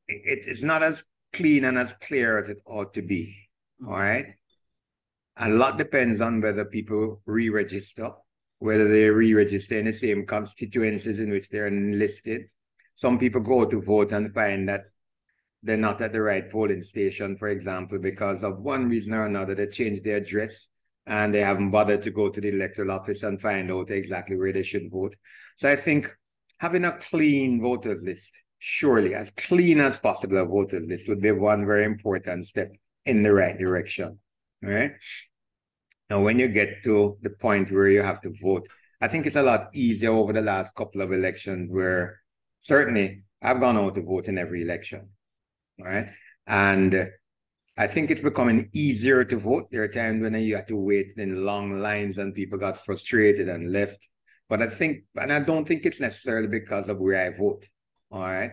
it, 0.07 0.45
it's 0.47 0.63
not 0.63 0.83
as 0.83 1.03
clean 1.33 1.65
and 1.65 1.77
as 1.77 1.93
clear 2.01 2.39
as 2.39 2.49
it 2.49 2.57
ought 2.65 2.93
to 2.93 3.01
be. 3.01 3.35
All 3.85 3.93
right. 3.93 4.35
A 5.37 5.49
lot 5.49 5.77
depends 5.77 6.21
on 6.21 6.41
whether 6.41 6.65
people 6.65 7.21
re 7.25 7.49
register 7.49 8.11
whether 8.61 8.87
they 8.87 9.09
re-register 9.09 9.79
in 9.79 9.85
the 9.85 9.93
same 9.93 10.23
constituencies 10.23 11.19
in 11.19 11.31
which 11.31 11.49
they're 11.49 11.65
enlisted. 11.65 12.43
Some 12.93 13.17
people 13.17 13.41
go 13.41 13.65
to 13.65 13.81
vote 13.81 14.11
and 14.11 14.31
find 14.35 14.69
that 14.69 14.81
they're 15.63 15.77
not 15.77 15.99
at 15.99 16.13
the 16.13 16.21
right 16.21 16.47
polling 16.47 16.83
station, 16.83 17.37
for 17.37 17.47
example, 17.47 17.97
because 17.97 18.43
of 18.43 18.59
one 18.59 18.87
reason 18.87 19.15
or 19.15 19.25
another, 19.25 19.55
they 19.55 19.65
changed 19.65 20.03
their 20.03 20.17
address 20.17 20.67
and 21.07 21.33
they 21.33 21.41
haven't 21.41 21.71
bothered 21.71 22.03
to 22.03 22.11
go 22.11 22.29
to 22.29 22.39
the 22.39 22.49
electoral 22.49 22.91
office 22.91 23.23
and 23.23 23.41
find 23.41 23.71
out 23.71 23.89
exactly 23.89 24.37
where 24.37 24.53
they 24.53 24.61
should 24.61 24.91
vote. 24.91 25.15
So 25.57 25.67
I 25.67 25.75
think 25.75 26.15
having 26.59 26.85
a 26.85 26.99
clean 26.99 27.63
voters 27.63 28.03
list, 28.03 28.43
surely 28.59 29.15
as 29.15 29.31
clean 29.31 29.79
as 29.79 29.97
possible 29.97 30.37
a 30.37 30.45
voters 30.45 30.85
list 30.87 31.07
would 31.07 31.21
be 31.21 31.31
one 31.31 31.65
very 31.65 31.83
important 31.83 32.45
step 32.45 32.71
in 33.05 33.23
the 33.23 33.33
right 33.33 33.57
direction. 33.57 34.19
Right? 34.61 34.91
Now, 36.09 36.21
when 36.21 36.37
you 36.37 36.47
get 36.47 36.83
to 36.83 37.17
the 37.21 37.29
point 37.29 37.71
where 37.71 37.87
you 37.87 38.01
have 38.03 38.21
to 38.21 38.33
vote, 38.41 38.67
I 39.01 39.07
think 39.07 39.25
it's 39.25 39.35
a 39.35 39.41
lot 39.41 39.69
easier 39.73 40.11
over 40.11 40.33
the 40.33 40.41
last 40.41 40.75
couple 40.75 41.01
of 41.01 41.11
elections 41.11 41.71
where 41.71 42.19
certainly 42.59 43.23
I've 43.41 43.59
gone 43.59 43.77
out 43.77 43.95
to 43.95 44.01
vote 44.01 44.27
in 44.27 44.37
every 44.37 44.61
election. 44.61 45.09
Right. 45.79 46.09
And 46.47 47.09
I 47.77 47.87
think 47.87 48.11
it's 48.11 48.21
becoming 48.21 48.69
easier 48.73 49.23
to 49.23 49.37
vote. 49.37 49.69
There 49.71 49.83
are 49.83 49.87
times 49.87 50.21
when 50.21 50.35
you 50.35 50.55
had 50.55 50.67
to 50.67 50.75
wait 50.75 51.13
in 51.17 51.45
long 51.45 51.79
lines 51.79 52.17
and 52.17 52.35
people 52.35 52.59
got 52.59 52.83
frustrated 52.85 53.47
and 53.49 53.71
left. 53.71 54.07
But 54.49 54.61
I 54.61 54.67
think, 54.67 55.05
and 55.15 55.31
I 55.31 55.39
don't 55.39 55.67
think 55.67 55.85
it's 55.85 56.01
necessarily 56.01 56.47
because 56.47 56.89
of 56.89 56.99
where 56.99 57.25
I 57.25 57.35
vote. 57.35 57.65
All 58.11 58.21
right. 58.21 58.51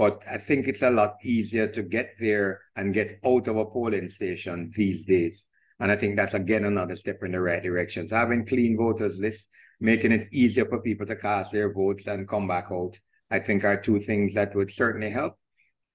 But 0.00 0.22
I 0.26 0.38
think 0.38 0.66
it's 0.66 0.80
a 0.80 0.88
lot 0.88 1.16
easier 1.22 1.66
to 1.66 1.82
get 1.82 2.14
there 2.18 2.62
and 2.74 2.94
get 2.94 3.20
out 3.22 3.46
of 3.48 3.58
a 3.58 3.66
polling 3.66 4.08
station 4.08 4.72
these 4.74 5.04
days. 5.04 5.46
And 5.78 5.92
I 5.92 5.96
think 5.96 6.16
that's 6.16 6.32
again 6.32 6.64
another 6.64 6.96
step 6.96 7.22
in 7.22 7.32
the 7.32 7.40
right 7.42 7.62
direction. 7.62 8.08
So 8.08 8.16
having 8.16 8.46
clean 8.46 8.78
voters 8.78 9.18
lists, 9.18 9.48
making 9.78 10.12
it 10.12 10.28
easier 10.32 10.64
for 10.64 10.80
people 10.80 11.06
to 11.06 11.16
cast 11.16 11.52
their 11.52 11.70
votes 11.70 12.06
and 12.06 12.26
come 12.26 12.48
back 12.48 12.68
out, 12.72 12.98
I 13.30 13.40
think 13.40 13.62
are 13.62 13.78
two 13.78 14.00
things 14.00 14.32
that 14.32 14.54
would 14.54 14.70
certainly 14.70 15.10
help. 15.10 15.36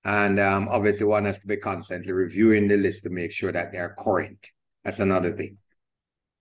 And 0.04 0.40
um, 0.40 0.68
obviously, 0.70 1.08
one 1.08 1.26
has 1.26 1.40
to 1.40 1.48
be 1.48 1.58
constantly 1.58 2.12
reviewing 2.12 2.68
the 2.68 2.78
list 2.78 3.02
to 3.06 3.10
make 3.10 3.32
sure 3.32 3.52
that 3.52 3.72
they 3.72 3.80
are 3.80 3.96
current. 3.98 4.46
That's 4.84 5.00
another 5.00 5.36
thing. 5.36 5.58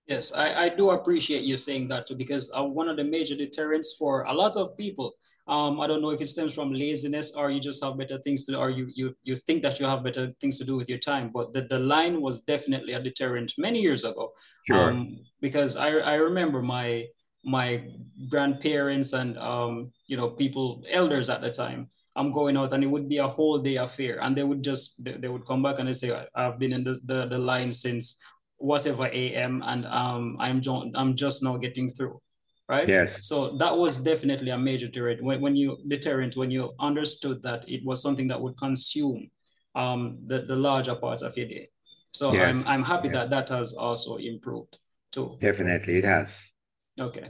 Yes, 0.06 0.34
I, 0.34 0.64
I 0.64 0.68
do 0.68 0.90
appreciate 0.90 1.42
you 1.42 1.56
saying 1.56 1.88
that 1.88 2.06
too, 2.06 2.14
because 2.14 2.52
uh, 2.56 2.62
one 2.62 2.88
of 2.88 2.96
the 2.96 3.04
major 3.04 3.34
deterrents 3.34 3.96
for 3.98 4.24
a 4.24 4.32
lot 4.34 4.56
of 4.56 4.76
people, 4.76 5.14
um, 5.48 5.80
I 5.80 5.86
don't 5.86 6.02
know 6.02 6.10
if 6.10 6.20
it 6.20 6.26
stems 6.26 6.54
from 6.54 6.72
laziness 6.72 7.32
or 7.32 7.50
you 7.50 7.60
just 7.60 7.82
have 7.82 7.96
better 7.96 8.18
things 8.18 8.44
to, 8.44 8.58
or 8.58 8.70
you 8.70 8.90
you 8.94 9.14
you 9.24 9.36
think 9.36 9.62
that 9.62 9.78
you 9.78 9.86
have 9.86 10.02
better 10.02 10.28
things 10.40 10.58
to 10.58 10.64
do 10.64 10.76
with 10.76 10.88
your 10.88 10.98
time. 10.98 11.30
But 11.32 11.52
the, 11.52 11.62
the 11.62 11.78
line 11.78 12.20
was 12.20 12.42
definitely 12.42 12.94
a 12.94 13.02
deterrent 13.02 13.52
many 13.58 13.80
years 13.80 14.04
ago. 14.04 14.32
Sure. 14.66 14.90
Um, 14.90 15.18
because 15.40 15.76
I 15.76 15.88
I 15.88 16.14
remember 16.14 16.62
my 16.62 17.06
my 17.44 17.84
grandparents 18.28 19.12
and 19.12 19.36
um, 19.38 19.92
you 20.06 20.16
know 20.16 20.30
people 20.30 20.82
elders 20.90 21.28
at 21.28 21.42
the 21.42 21.50
time 21.50 21.90
I'm 22.16 22.30
going 22.30 22.56
out 22.56 22.72
and 22.72 22.84
it 22.84 22.86
would 22.86 23.08
be 23.08 23.18
a 23.18 23.26
whole 23.26 23.58
day 23.58 23.76
affair. 23.76 24.20
And 24.22 24.36
they 24.36 24.44
would 24.44 24.62
just, 24.62 25.02
they, 25.04 25.12
they 25.12 25.28
would 25.28 25.46
come 25.46 25.62
back 25.62 25.78
and 25.78 25.88
they 25.88 25.92
say, 25.92 26.26
I've 26.34 26.58
been 26.58 26.72
in 26.72 26.84
the, 26.84 26.98
the, 27.04 27.26
the 27.26 27.38
line 27.38 27.70
since 27.70 28.22
whatever 28.64 29.08
AM 29.12 29.62
and 29.66 29.84
um, 29.86 30.36
I'm, 30.40 30.60
jo- 30.60 30.90
I'm 30.94 31.14
just 31.14 31.42
now 31.42 31.56
getting 31.56 31.88
through. 31.88 32.20
Right. 32.66 32.88
Yes. 32.88 33.28
So 33.28 33.58
that 33.58 33.76
was 33.76 34.00
definitely 34.00 34.50
a 34.50 34.56
major 34.56 34.86
deterrent 34.86 35.22
when, 35.22 35.40
when 35.42 35.54
you 35.54 35.76
deterrent, 35.86 36.34
when 36.34 36.50
you 36.50 36.72
understood 36.80 37.42
that 37.42 37.68
it 37.68 37.84
was 37.84 38.00
something 38.00 38.26
that 38.28 38.40
would 38.40 38.56
consume 38.56 39.28
um, 39.74 40.18
the, 40.26 40.40
the 40.40 40.56
larger 40.56 40.94
parts 40.94 41.20
of 41.22 41.36
your 41.36 41.46
day. 41.46 41.68
So 42.12 42.32
yes. 42.32 42.48
I'm, 42.48 42.66
I'm 42.66 42.82
happy 42.82 43.08
yes. 43.08 43.16
that 43.16 43.30
that 43.30 43.48
has 43.50 43.74
also 43.74 44.16
improved 44.16 44.78
too. 45.12 45.36
Definitely 45.40 45.98
it 45.98 46.04
has. 46.06 46.52
Okay. 46.98 47.28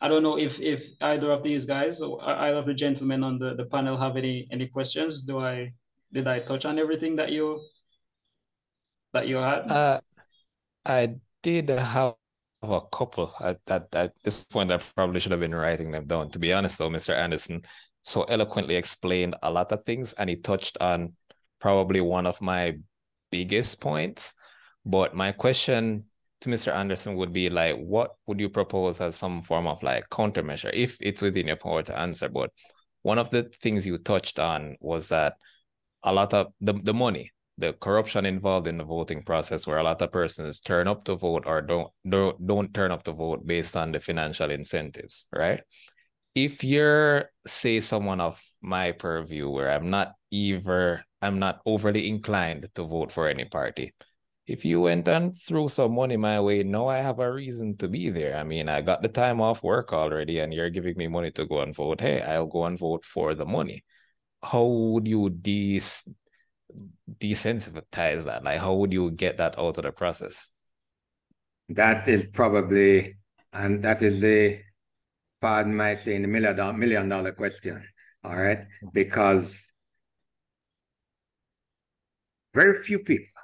I 0.00 0.08
don't 0.08 0.22
know 0.22 0.36
if 0.36 0.60
if 0.60 0.90
either 1.00 1.30
of 1.30 1.42
these 1.42 1.64
guys 1.64 2.02
or 2.02 2.20
either 2.22 2.58
of 2.58 2.66
the 2.66 2.74
gentlemen 2.74 3.24
on 3.24 3.38
the, 3.38 3.54
the 3.54 3.64
panel 3.64 3.96
have 3.96 4.18
any 4.18 4.46
any 4.50 4.66
questions. 4.66 5.22
Do 5.22 5.38
I 5.38 5.72
did 6.12 6.28
I 6.28 6.40
touch 6.40 6.66
on 6.66 6.78
everything 6.78 7.16
that 7.16 7.32
you 7.32 7.60
that 9.14 9.28
you 9.28 9.36
had? 9.36 9.70
Uh, 9.70 10.00
I 10.84 11.16
did 11.42 11.68
have 11.68 12.14
a 12.62 12.80
couple. 12.92 13.34
At, 13.40 13.60
at, 13.68 13.88
at 13.92 14.12
this 14.22 14.44
point, 14.44 14.72
I 14.72 14.78
probably 14.94 15.20
should 15.20 15.32
have 15.32 15.40
been 15.40 15.54
writing 15.54 15.90
them 15.90 16.06
down. 16.06 16.30
To 16.30 16.38
be 16.38 16.52
honest, 16.52 16.78
though, 16.78 16.90
Mr. 16.90 17.14
Anderson 17.14 17.62
so 18.02 18.24
eloquently 18.24 18.76
explained 18.76 19.36
a 19.42 19.50
lot 19.50 19.72
of 19.72 19.84
things, 19.84 20.12
and 20.14 20.28
he 20.28 20.36
touched 20.36 20.76
on 20.80 21.14
probably 21.60 22.00
one 22.00 22.26
of 22.26 22.40
my 22.40 22.74
biggest 23.30 23.80
points. 23.80 24.34
But 24.84 25.14
my 25.14 25.32
question 25.32 26.04
to 26.42 26.50
Mr. 26.50 26.74
Anderson 26.74 27.16
would 27.16 27.32
be 27.32 27.48
like, 27.48 27.76
what 27.76 28.16
would 28.26 28.38
you 28.38 28.50
propose 28.50 29.00
as 29.00 29.16
some 29.16 29.42
form 29.42 29.66
of 29.66 29.82
like 29.82 30.08
countermeasure 30.10 30.70
if 30.74 30.98
it's 31.00 31.22
within 31.22 31.46
your 31.46 31.56
power 31.56 31.82
to 31.82 31.98
answer? 31.98 32.28
But 32.28 32.50
one 33.02 33.18
of 33.18 33.30
the 33.30 33.44
things 33.62 33.86
you 33.86 33.96
touched 33.98 34.38
on 34.38 34.76
was 34.80 35.08
that 35.08 35.36
a 36.02 36.12
lot 36.12 36.34
of 36.34 36.48
the, 36.60 36.74
the 36.74 36.92
money, 36.92 37.30
the 37.58 37.72
corruption 37.74 38.26
involved 38.26 38.66
in 38.66 38.78
the 38.78 38.84
voting 38.84 39.22
process, 39.22 39.66
where 39.66 39.78
a 39.78 39.82
lot 39.82 40.02
of 40.02 40.10
persons 40.10 40.60
turn 40.60 40.88
up 40.88 41.04
to 41.04 41.14
vote 41.14 41.44
or 41.46 41.62
don't 41.62 41.90
don't 42.08 42.46
don't 42.46 42.74
turn 42.74 42.90
up 42.90 43.02
to 43.04 43.12
vote 43.12 43.46
based 43.46 43.76
on 43.76 43.92
the 43.92 44.00
financial 44.00 44.50
incentives, 44.50 45.26
right? 45.32 45.62
If 46.34 46.64
you're 46.64 47.30
say 47.46 47.80
someone 47.80 48.20
of 48.20 48.42
my 48.60 48.92
purview 48.92 49.48
where 49.48 49.70
I'm 49.70 49.90
not 49.90 50.14
either 50.30 51.04
I'm 51.22 51.38
not 51.38 51.60
overly 51.64 52.08
inclined 52.08 52.68
to 52.74 52.82
vote 52.84 53.12
for 53.12 53.28
any 53.28 53.44
party, 53.44 53.94
if 54.46 54.64
you 54.64 54.80
went 54.82 55.08
and 55.08 55.34
threw 55.34 55.68
some 55.68 55.94
money 55.94 56.16
my 56.16 56.40
way, 56.40 56.62
now 56.64 56.88
I 56.88 56.98
have 56.98 57.18
a 57.18 57.32
reason 57.32 57.76
to 57.78 57.88
be 57.88 58.10
there. 58.10 58.36
I 58.36 58.44
mean, 58.44 58.68
I 58.68 58.82
got 58.82 59.00
the 59.00 59.08
time 59.08 59.40
off 59.40 59.62
work 59.62 59.92
already, 59.92 60.40
and 60.40 60.52
you're 60.52 60.70
giving 60.70 60.96
me 60.98 61.06
money 61.08 61.30
to 61.32 61.46
go 61.46 61.60
and 61.60 61.74
vote. 61.74 62.00
Hey, 62.00 62.20
I'll 62.20 62.46
go 62.46 62.64
and 62.66 62.78
vote 62.78 63.04
for 63.04 63.34
the 63.34 63.46
money. 63.46 63.84
How 64.42 64.64
would 64.64 65.08
you 65.08 65.30
des 65.30 66.02
desensitize 67.20 68.24
that? 68.24 68.44
Like, 68.44 68.58
how 68.58 68.74
would 68.74 68.92
you 68.92 69.10
get 69.10 69.38
that 69.38 69.58
out 69.58 69.78
of 69.78 69.84
the 69.84 69.92
process? 69.92 70.50
That 71.68 72.08
is 72.08 72.26
probably, 72.32 73.16
and 73.52 73.82
that 73.82 74.02
is 74.02 74.20
the, 74.20 74.60
pardon 75.40 75.76
my 75.76 75.94
saying, 75.94 76.22
the 76.22 76.28
million 76.28 76.56
dollar, 76.56 76.72
million 76.72 77.08
dollar 77.08 77.32
question. 77.32 77.82
All 78.22 78.36
right, 78.36 78.64
because 78.92 79.72
very 82.54 82.82
few 82.82 82.98
people 83.00 83.34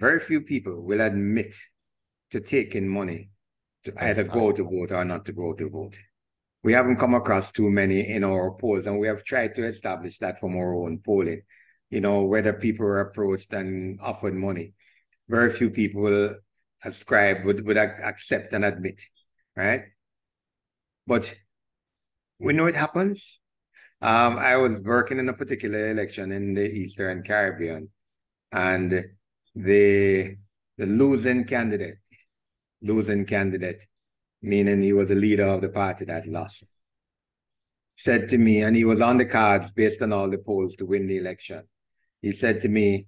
very 0.00 0.20
few 0.20 0.40
people 0.40 0.82
will 0.82 1.00
admit 1.00 1.54
to 2.30 2.40
taking 2.40 2.88
money 2.88 3.30
to 3.84 3.92
either 4.04 4.24
go 4.24 4.52
to 4.52 4.64
vote 4.64 4.92
or 4.92 5.04
not 5.04 5.24
to 5.26 5.32
go 5.32 5.52
to 5.52 5.68
vote. 5.68 5.96
We 6.62 6.72
haven't 6.72 6.96
come 6.96 7.14
across 7.14 7.52
too 7.52 7.70
many 7.70 8.08
in 8.08 8.24
our 8.24 8.52
polls, 8.52 8.86
and 8.86 8.98
we 8.98 9.06
have 9.06 9.24
tried 9.24 9.54
to 9.54 9.66
establish 9.66 10.18
that 10.18 10.40
from 10.40 10.56
our 10.56 10.74
own 10.74 10.98
polling. 11.04 11.42
You 11.90 12.00
know, 12.00 12.22
whether 12.22 12.52
people 12.52 12.86
were 12.86 13.00
approached 13.00 13.52
and 13.52 14.00
offered 14.00 14.34
money. 14.34 14.74
Very 15.28 15.52
few 15.52 15.70
people 15.70 16.02
will 16.02 16.34
ascribe, 16.84 17.44
would, 17.44 17.64
would 17.66 17.76
accept 17.76 18.52
and 18.52 18.64
admit, 18.64 19.00
right? 19.56 19.82
But 21.06 21.34
we 22.38 22.52
know 22.52 22.66
it 22.66 22.76
happens. 22.76 23.40
Um, 24.02 24.36
I 24.36 24.56
was 24.56 24.80
working 24.80 25.18
in 25.18 25.28
a 25.28 25.32
particular 25.32 25.90
election 25.90 26.32
in 26.32 26.54
the 26.54 26.70
Eastern 26.70 27.22
Caribbean, 27.22 27.88
and 28.52 29.04
the 29.54 30.36
the 30.76 30.86
losing 30.86 31.44
candidate, 31.44 31.98
losing 32.82 33.24
candidate, 33.24 33.86
meaning 34.42 34.82
he 34.82 34.92
was 34.92 35.08
the 35.08 35.14
leader 35.14 35.44
of 35.44 35.62
the 35.62 35.68
party 35.68 36.04
that 36.04 36.26
lost, 36.26 36.68
said 37.96 38.28
to 38.28 38.38
me, 38.38 38.62
and 38.62 38.74
he 38.76 38.84
was 38.84 39.00
on 39.00 39.16
the 39.16 39.24
cards 39.24 39.72
based 39.72 40.02
on 40.02 40.12
all 40.12 40.28
the 40.28 40.38
polls 40.38 40.76
to 40.76 40.86
win 40.86 41.06
the 41.06 41.16
election. 41.16 41.62
He 42.24 42.32
said 42.32 42.62
to 42.62 42.68
me, 42.68 43.06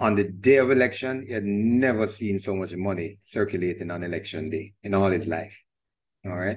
on 0.00 0.14
the 0.14 0.24
day 0.24 0.56
of 0.56 0.70
election, 0.70 1.26
he 1.26 1.34
had 1.34 1.44
never 1.44 2.08
seen 2.08 2.38
so 2.38 2.56
much 2.56 2.72
money 2.72 3.18
circulating 3.26 3.90
on 3.90 4.02
election 4.02 4.48
day 4.48 4.72
in 4.82 4.94
all 4.94 5.10
his 5.10 5.26
life. 5.26 5.54
All 6.24 6.38
right. 6.38 6.56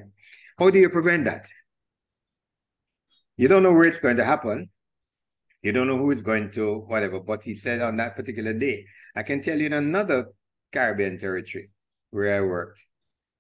How 0.58 0.70
do 0.70 0.80
you 0.80 0.90
prevent 0.90 1.26
that? 1.26 1.50
You 3.36 3.50
don't 3.50 3.64
know 3.64 3.74
where 3.74 3.84
it's 3.84 4.00
going 4.00 4.16
to 4.16 4.24
happen. 4.24 4.70
You 5.62 5.74
don't 5.74 5.88
know 5.88 5.98
who 5.98 6.12
is 6.12 6.24
going 6.24 6.52
to 6.52 6.86
whatever, 6.88 7.20
but 7.20 7.44
he 7.44 7.56
said 7.56 7.82
on 7.82 7.98
that 7.98 8.16
particular 8.16 8.54
day. 8.54 8.86
I 9.14 9.24
can 9.24 9.42
tell 9.42 9.60
you 9.60 9.66
in 9.66 9.74
another 9.74 10.28
Caribbean 10.72 11.20
territory 11.20 11.70
where 12.12 12.34
I 12.34 12.48
worked, 12.48 12.82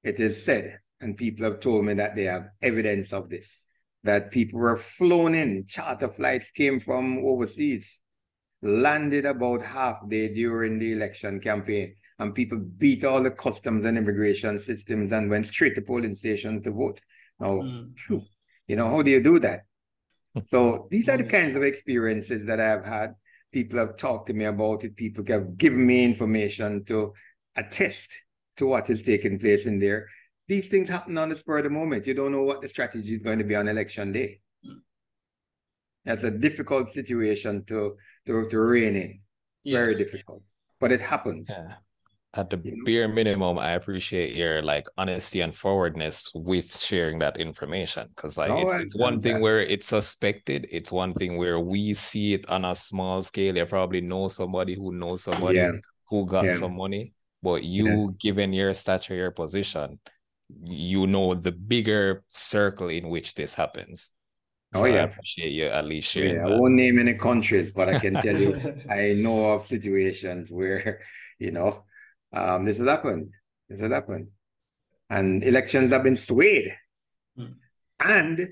it 0.03 0.19
is 0.19 0.43
said, 0.43 0.79
and 0.99 1.15
people 1.15 1.45
have 1.45 1.61
told 1.61 1.85
me 1.85 1.93
that 1.93 2.17
they 2.17 2.25
have 2.25 2.49
evidence 2.61 3.13
of 3.13 3.29
this, 3.29 3.63
that 4.03 4.31
people 4.31 4.59
were 4.59 4.77
flown 4.77 5.35
in, 5.35 5.65
charter 5.67 6.07
flights 6.07 6.49
came 6.51 6.79
from 6.79 7.23
overseas, 7.25 8.01
landed 8.61 9.25
about 9.25 9.61
half 9.61 9.97
day 10.09 10.33
during 10.33 10.79
the 10.79 10.93
election 10.93 11.39
campaign, 11.39 11.95
and 12.19 12.35
people 12.35 12.59
beat 12.77 13.03
all 13.03 13.21
the 13.21 13.31
customs 13.31 13.85
and 13.85 13.97
immigration 13.97 14.59
systems 14.59 15.11
and 15.11 15.29
went 15.29 15.45
straight 15.45 15.75
to 15.75 15.81
polling 15.81 16.15
stations 16.15 16.61
to 16.63 16.71
vote. 16.71 16.99
Now, 17.39 17.61
mm. 17.61 17.91
you 18.67 18.75
know, 18.75 18.89
how 18.89 19.01
do 19.01 19.11
you 19.11 19.21
do 19.21 19.39
that? 19.39 19.61
So 20.47 20.87
these 20.89 21.09
are 21.09 21.17
the 21.17 21.25
kinds 21.25 21.57
of 21.57 21.63
experiences 21.63 22.45
that 22.45 22.61
I've 22.61 22.85
had. 22.85 23.15
People 23.51 23.79
have 23.79 23.97
talked 23.97 24.27
to 24.27 24.33
me 24.33 24.45
about 24.45 24.85
it. 24.85 24.95
People 24.95 25.25
have 25.27 25.57
given 25.57 25.85
me 25.85 26.05
information 26.05 26.85
to 26.85 27.11
attest 27.57 28.17
to 28.55 28.65
what 28.65 28.89
is 28.89 29.01
taking 29.01 29.39
place 29.39 29.65
in 29.65 29.77
there. 29.77 30.07
These 30.51 30.67
things 30.67 30.89
happen 30.89 31.17
on 31.17 31.29
the 31.29 31.35
spur 31.37 31.59
of 31.59 31.63
the 31.63 31.69
moment. 31.69 32.05
You 32.05 32.13
don't 32.13 32.33
know 32.33 32.43
what 32.43 32.61
the 32.61 32.67
strategy 32.67 33.15
is 33.15 33.23
going 33.23 33.39
to 33.39 33.45
be 33.45 33.55
on 33.55 33.69
election 33.69 34.11
day. 34.11 34.41
Mm. 34.65 34.81
That's 36.03 36.23
a 36.23 36.31
difficult 36.31 36.89
situation 36.89 37.63
to 37.69 37.95
to, 38.25 38.49
to 38.49 38.59
rein 38.59 38.97
in. 38.97 39.19
Yes. 39.63 39.77
Very 39.77 39.95
difficult. 39.95 40.43
But 40.81 40.91
it 40.91 40.99
happens. 40.99 41.47
Yeah 41.49 41.75
at 42.33 42.49
the 42.49 42.55
bare 42.85 43.09
minimum 43.09 43.59
i 43.59 43.71
appreciate 43.71 44.33
your 44.33 44.61
like 44.61 44.87
honesty 44.97 45.41
and 45.41 45.53
forwardness 45.53 46.31
with 46.33 46.77
sharing 46.77 47.19
that 47.19 47.35
information 47.37 48.07
because 48.15 48.37
like 48.37 48.49
oh, 48.49 48.69
it's, 48.69 48.83
it's 48.85 48.95
one 48.95 49.19
thing 49.19 49.41
where 49.41 49.59
it's 49.59 49.87
suspected 49.87 50.65
it's 50.71 50.93
one 50.93 51.13
thing 51.13 51.35
where 51.35 51.59
we 51.59 51.93
see 51.93 52.33
it 52.33 52.47
on 52.49 52.63
a 52.63 52.73
small 52.73 53.21
scale 53.21 53.57
you 53.57 53.65
probably 53.65 53.99
know 53.99 54.29
somebody 54.29 54.75
who 54.75 54.93
knows 54.93 55.23
somebody 55.23 55.57
yeah. 55.57 55.71
who 56.09 56.25
got 56.25 56.45
yeah. 56.45 56.55
some 56.55 56.77
money 56.77 57.11
but 57.43 57.65
you 57.65 57.85
yes. 57.85 58.09
given 58.21 58.53
your 58.53 58.73
stature 58.73 59.15
your 59.15 59.31
position 59.31 59.99
you 60.63 61.07
know 61.07 61.33
the 61.33 61.51
bigger 61.51 62.23
circle 62.27 62.89
in 62.89 63.09
which 63.09 63.33
this 63.35 63.53
happens 63.53 64.11
oh, 64.75 64.79
so 64.79 64.85
oh, 64.85 64.87
yeah. 64.87 65.01
I 65.01 65.03
appreciate 65.03 65.51
you 65.51 65.67
at 65.67 65.85
least 65.85 66.09
sharing. 66.09 66.35
Yeah, 66.35 66.43
that. 66.43 66.53
I 66.53 66.57
won't 66.57 66.73
name 66.73 66.99
any 66.99 67.13
countries, 67.13 67.71
but 67.71 67.89
I 67.89 67.99
can 67.99 68.13
tell 68.15 68.37
you 68.37 68.55
I 68.89 69.13
know 69.13 69.51
of 69.51 69.67
situations 69.67 70.49
where, 70.49 71.01
you 71.39 71.51
know, 71.51 71.83
um, 72.33 72.65
this 72.65 72.77
has 72.77 72.87
happened. 72.87 73.31
This 73.69 73.81
has 73.81 73.91
happened. 73.91 74.27
And 75.09 75.43
elections 75.43 75.91
have 75.91 76.03
been 76.03 76.17
swayed. 76.17 76.73
Mm. 77.37 77.55
And 77.99 78.49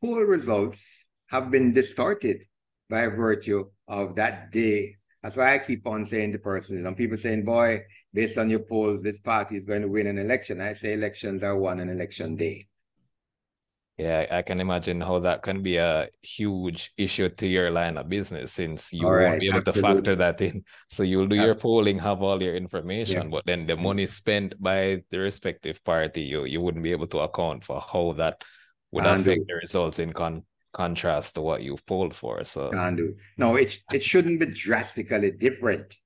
poll 0.00 0.20
results 0.20 1.06
have 1.28 1.50
been 1.50 1.72
distorted 1.72 2.44
by 2.90 3.06
virtue 3.08 3.64
of 3.88 4.16
that 4.16 4.52
day. 4.52 4.96
That's 5.22 5.36
why 5.36 5.54
I 5.54 5.58
keep 5.58 5.86
on 5.86 6.06
saying 6.06 6.32
to 6.32 6.38
persons, 6.38 6.86
and 6.86 6.96
people 6.96 7.16
saying, 7.16 7.44
boy, 7.44 7.82
based 8.16 8.38
on 8.38 8.48
your 8.48 8.60
polls, 8.60 9.02
this 9.02 9.18
party 9.18 9.56
is 9.56 9.66
going 9.66 9.82
to 9.82 9.88
win 9.88 10.06
an 10.06 10.18
election. 10.18 10.60
I 10.60 10.72
say 10.72 10.94
elections 10.94 11.44
are 11.44 11.56
won 11.56 11.80
on 11.80 11.90
election 11.90 12.34
day. 12.34 12.66
Yeah, 13.98 14.26
I 14.30 14.42
can 14.42 14.58
imagine 14.60 15.00
how 15.00 15.18
that 15.20 15.42
can 15.42 15.62
be 15.62 15.76
a 15.76 16.08
huge 16.22 16.92
issue 16.96 17.28
to 17.28 17.46
your 17.46 17.70
line 17.70 17.96
of 17.96 18.08
business 18.08 18.52
since 18.52 18.92
you 18.92 19.06
all 19.06 19.12
won't 19.12 19.24
right, 19.24 19.40
be 19.40 19.48
able 19.48 19.58
absolutely. 19.58 19.82
to 19.82 19.96
factor 19.96 20.16
that 20.16 20.40
in. 20.40 20.64
So 20.90 21.02
you'll 21.02 21.28
do 21.28 21.36
your 21.36 21.54
polling, 21.54 21.98
have 21.98 22.22
all 22.22 22.42
your 22.42 22.56
information, 22.56 23.24
yeah. 23.24 23.28
but 23.30 23.44
then 23.46 23.66
the 23.66 23.76
money 23.76 24.04
mm. 24.04 24.08
spent 24.08 24.60
by 24.60 25.02
the 25.10 25.20
respective 25.20 25.82
party, 25.84 26.22
you 26.22 26.44
you 26.44 26.60
wouldn't 26.60 26.84
be 26.84 26.92
able 26.92 27.06
to 27.08 27.20
account 27.20 27.64
for 27.64 27.80
how 27.80 28.12
that 28.18 28.44
would 28.92 29.06
and 29.06 29.20
affect 29.20 29.46
the 29.46 29.54
results 29.54 29.98
in 29.98 30.12
con 30.12 30.42
contrast 30.72 31.34
to 31.36 31.40
what 31.40 31.62
you've 31.62 31.86
polled 31.86 32.14
for. 32.14 32.44
So 32.44 32.70
can 32.70 32.96
do. 32.96 33.16
No, 33.38 33.56
it 33.56 33.78
it 33.92 34.04
shouldn't 34.04 34.40
be 34.40 34.46
drastically 34.46 35.30
different, 35.30 35.96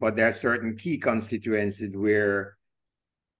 but 0.00 0.16
there 0.16 0.28
are 0.28 0.32
certain 0.32 0.76
key 0.76 0.98
constituencies 0.98 1.96
where 1.96 2.56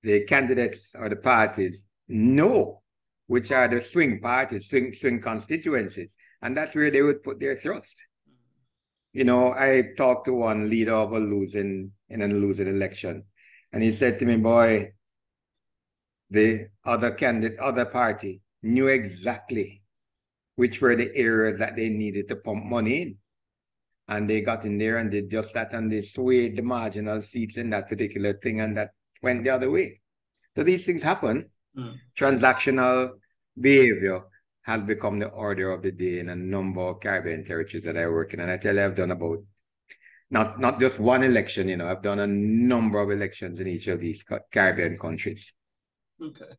the 0.02 0.24
candidates 0.24 0.92
or 0.94 1.08
the 1.08 1.16
parties 1.16 1.84
know 2.08 2.82
which 3.26 3.52
are 3.52 3.68
the 3.68 3.80
swing 3.80 4.20
parties, 4.20 4.68
swing, 4.68 4.92
swing 4.92 5.20
constituencies. 5.20 6.14
And 6.42 6.56
that's 6.56 6.74
where 6.74 6.90
they 6.90 7.02
would 7.02 7.22
put 7.22 7.38
their 7.38 7.56
thrust. 7.56 8.00
You 9.12 9.24
know, 9.24 9.52
I 9.52 9.82
talked 9.96 10.26
to 10.26 10.32
one 10.32 10.68
leader 10.68 10.94
of 10.94 11.12
a 11.12 11.18
losing 11.18 11.92
in 12.08 12.22
a 12.22 12.28
losing 12.28 12.68
election, 12.68 13.24
and 13.72 13.82
he 13.82 13.92
said 13.92 14.18
to 14.18 14.26
me, 14.26 14.36
Boy, 14.36 14.92
the 16.30 16.68
other 16.84 17.10
candidate, 17.10 17.58
other 17.58 17.84
party 17.84 18.40
knew 18.62 18.86
exactly 18.86 19.82
which 20.56 20.80
were 20.80 20.96
the 20.96 21.14
areas 21.14 21.58
that 21.58 21.76
they 21.76 21.88
needed 21.88 22.28
to 22.28 22.36
pump 22.36 22.64
money 22.64 23.02
in. 23.02 23.18
And 24.08 24.28
they 24.28 24.40
got 24.40 24.64
in 24.64 24.78
there 24.78 24.98
and 24.98 25.10
did 25.10 25.30
just 25.30 25.52
that 25.54 25.74
and 25.74 25.92
they 25.92 26.02
swayed 26.02 26.56
the 26.56 26.62
marginal 26.62 27.20
seats 27.20 27.58
in 27.58 27.70
that 27.70 27.88
particular 27.88 28.32
thing 28.34 28.60
and 28.60 28.76
that 28.76 28.90
went 29.22 29.44
the 29.44 29.50
other 29.50 29.70
way. 29.70 30.00
So 30.56 30.62
these 30.62 30.86
things 30.86 31.02
happen. 31.02 31.50
Mm. 31.76 31.96
Transactional 32.18 33.10
behavior 33.60 34.22
has 34.62 34.82
become 34.82 35.18
the 35.18 35.28
order 35.28 35.70
of 35.70 35.82
the 35.82 35.92
day 35.92 36.18
in 36.18 36.28
a 36.28 36.36
number 36.36 36.80
of 36.80 37.00
Caribbean 37.00 37.44
territories 37.44 37.84
that 37.84 37.96
I 37.96 38.06
work 38.06 38.34
in. 38.34 38.40
And 38.40 38.50
I 38.50 38.56
tell 38.56 38.74
you, 38.74 38.84
I've 38.84 38.96
done 38.96 39.10
about 39.10 39.38
not 40.30 40.60
not 40.60 40.78
just 40.78 40.98
one 40.98 41.22
election, 41.22 41.68
you 41.68 41.76
know, 41.76 41.88
I've 41.88 42.02
done 42.02 42.20
a 42.20 42.26
number 42.26 43.00
of 43.00 43.10
elections 43.10 43.60
in 43.60 43.66
each 43.66 43.88
of 43.88 44.00
these 44.00 44.24
Caribbean 44.52 44.98
countries. 44.98 45.52
Okay. 46.22 46.52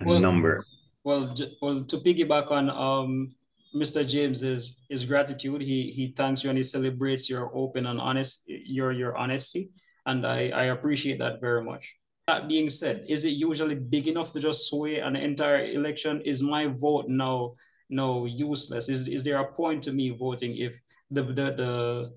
A 0.00 0.04
well, 0.04 0.20
number. 0.20 0.64
Well, 1.02 1.34
well, 1.60 1.84
to 1.84 1.96
piggyback 1.98 2.50
on 2.50 2.70
um, 2.70 3.28
Mr. 3.76 4.06
James's 4.08 4.84
his 4.88 5.04
gratitude, 5.04 5.60
he 5.60 5.90
he 5.90 6.12
thanks 6.16 6.42
you 6.42 6.50
and 6.50 6.58
he 6.58 6.64
celebrates 6.64 7.28
your 7.28 7.54
open 7.54 7.86
and 7.86 8.00
honest 8.00 8.44
your 8.48 8.92
your 8.92 9.16
honesty, 9.16 9.70
and 10.06 10.26
I 10.26 10.48
I 10.48 10.64
appreciate 10.74 11.18
that 11.18 11.40
very 11.40 11.62
much. 11.62 11.96
That 12.26 12.48
being 12.48 12.70
said, 12.70 13.04
is 13.08 13.24
it 13.24 13.38
usually 13.38 13.76
big 13.76 14.08
enough 14.08 14.32
to 14.32 14.40
just 14.40 14.66
sway 14.66 14.98
an 14.98 15.14
entire 15.14 15.64
election? 15.64 16.20
Is 16.22 16.42
my 16.42 16.66
vote 16.66 17.06
now 17.08 17.54
now 17.88 18.24
useless? 18.24 18.88
Is 18.88 19.06
is 19.08 19.22
there 19.22 19.38
a 19.38 19.52
point 19.52 19.84
to 19.84 19.92
me 19.92 20.10
voting 20.10 20.56
if 20.56 20.80
the 21.10 21.22
the, 21.22 21.46
the 21.60 22.12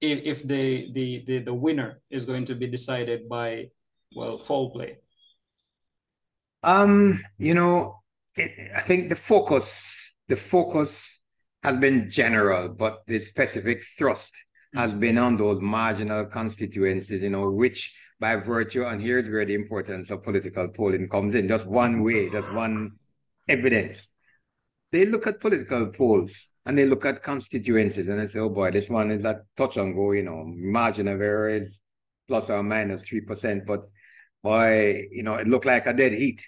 if, 0.00 0.20
if 0.22 0.42
the, 0.46 0.92
the 0.92 1.24
the 1.24 1.38
the 1.38 1.54
winner 1.54 2.00
is 2.10 2.24
going 2.24 2.44
to 2.46 2.54
be 2.54 2.66
decided 2.66 3.28
by 3.28 3.70
well 4.14 4.36
foul 4.36 4.70
play? 4.70 4.98
Um, 6.62 7.22
you 7.38 7.54
know, 7.54 8.02
it, 8.36 8.50
I 8.76 8.82
think 8.82 9.10
the 9.10 9.16
focus 9.16 9.97
the 10.28 10.36
focus 10.36 11.20
has 11.62 11.76
been 11.76 12.10
general, 12.10 12.68
but 12.68 13.02
the 13.06 13.18
specific 13.18 13.84
thrust 13.96 14.34
has 14.74 14.90
mm-hmm. 14.90 15.00
been 15.00 15.18
on 15.18 15.36
those 15.36 15.60
marginal 15.60 16.26
constituencies, 16.26 17.22
you 17.22 17.30
know, 17.30 17.50
which 17.50 17.96
by 18.20 18.36
virtue, 18.36 18.84
and 18.84 19.00
here's 19.00 19.28
where 19.28 19.44
the 19.44 19.54
importance 19.54 20.10
of 20.10 20.22
political 20.22 20.68
polling 20.68 21.08
comes 21.08 21.34
in, 21.34 21.48
just 21.48 21.66
one 21.66 22.02
way, 22.02 22.28
just 22.30 22.52
one 22.52 22.92
evidence. 23.48 24.08
They 24.90 25.04
look 25.06 25.26
at 25.26 25.40
political 25.40 25.86
polls 25.86 26.48
and 26.66 26.76
they 26.76 26.84
look 26.84 27.06
at 27.06 27.22
constituencies 27.22 28.08
and 28.08 28.18
they 28.18 28.26
say, 28.26 28.40
oh 28.40 28.48
boy, 28.48 28.70
this 28.70 28.90
one 28.90 29.10
is 29.10 29.24
a 29.24 29.42
touch 29.56 29.76
and 29.76 29.94
go, 29.94 30.12
you 30.12 30.22
know, 30.22 30.44
margin 30.46 31.08
of 31.08 31.20
error 31.20 31.48
is 31.48 31.80
plus 32.26 32.50
or 32.50 32.62
minus 32.62 33.08
3%, 33.08 33.64
but 33.66 33.84
boy, 34.42 35.02
you 35.12 35.22
know, 35.22 35.34
it 35.34 35.46
looked 35.46 35.66
like 35.66 35.86
a 35.86 35.92
dead 35.92 36.12
heat. 36.12 36.44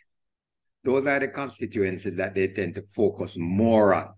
Those 0.84 1.06
are 1.06 1.20
the 1.20 1.28
constituencies 1.28 2.16
that 2.16 2.34
they 2.34 2.48
tend 2.48 2.74
to 2.76 2.82
focus 2.94 3.36
more 3.36 3.94
on. 3.94 4.14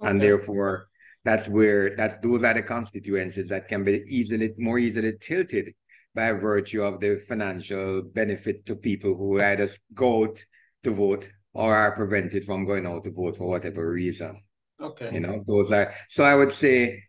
Okay. 0.00 0.10
And 0.10 0.20
therefore, 0.20 0.88
that's 1.24 1.48
where 1.48 1.96
that's 1.96 2.18
those 2.18 2.42
are 2.42 2.54
the 2.54 2.62
constituencies 2.62 3.48
that 3.48 3.68
can 3.68 3.84
be 3.84 4.02
easily 4.06 4.54
more 4.58 4.78
easily 4.78 5.12
tilted 5.20 5.74
by 6.14 6.32
virtue 6.32 6.82
of 6.82 7.00
the 7.00 7.22
financial 7.28 8.02
benefit 8.02 8.66
to 8.66 8.74
people 8.74 9.14
who 9.14 9.40
either 9.40 9.68
go 9.94 10.24
out 10.24 10.44
to 10.82 10.90
vote 10.90 11.30
or 11.52 11.74
are 11.74 11.94
prevented 11.94 12.44
from 12.44 12.64
going 12.64 12.86
out 12.86 13.04
to 13.04 13.10
vote 13.10 13.36
for 13.36 13.48
whatever 13.48 13.90
reason. 13.90 14.40
Okay. 14.80 15.10
You 15.12 15.20
know, 15.20 15.44
those 15.46 15.70
are 15.72 15.92
so 16.08 16.24
I 16.24 16.34
would 16.34 16.52
say 16.52 17.02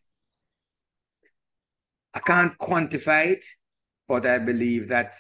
I 2.14 2.20
can't 2.20 2.58
quantify 2.58 3.28
it, 3.28 3.46
but 4.08 4.26
I 4.26 4.40
believe 4.40 4.90
that 4.90 5.14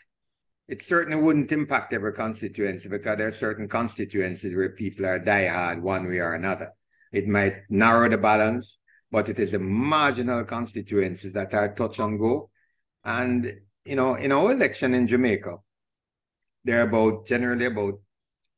it 0.72 0.82
certainly 0.82 1.22
wouldn't 1.22 1.52
impact 1.52 1.92
every 1.92 2.14
constituency 2.14 2.88
because 2.88 3.18
there 3.18 3.28
are 3.28 3.34
certain 3.34 3.68
constituencies 3.68 4.56
where 4.56 4.70
people 4.70 5.06
are 5.06 5.20
diehard 5.20 5.82
one 5.82 6.08
way 6.08 6.20
or 6.20 6.34
another. 6.34 6.72
It 7.12 7.28
might 7.28 7.56
narrow 7.70 8.08
the 8.08 8.18
balance, 8.18 8.78
but 9.12 9.28
it 9.28 9.38
is 9.38 9.52
the 9.52 9.60
marginal 9.60 10.46
constituencies 10.46 11.34
that 11.34 11.54
are 11.54 11.76
touch 11.76 12.00
and 12.00 12.18
go. 12.18 12.50
And 13.04 13.54
you 13.84 13.98
know, 13.98 14.16
in 14.16 14.32
our 14.32 14.54
election 14.54 14.94
in 14.94 15.08
Jamaica, 15.08 15.58
there 16.64 16.80
are 16.80 16.88
about 16.88 17.28
generally 17.28 17.66
about 17.66 17.96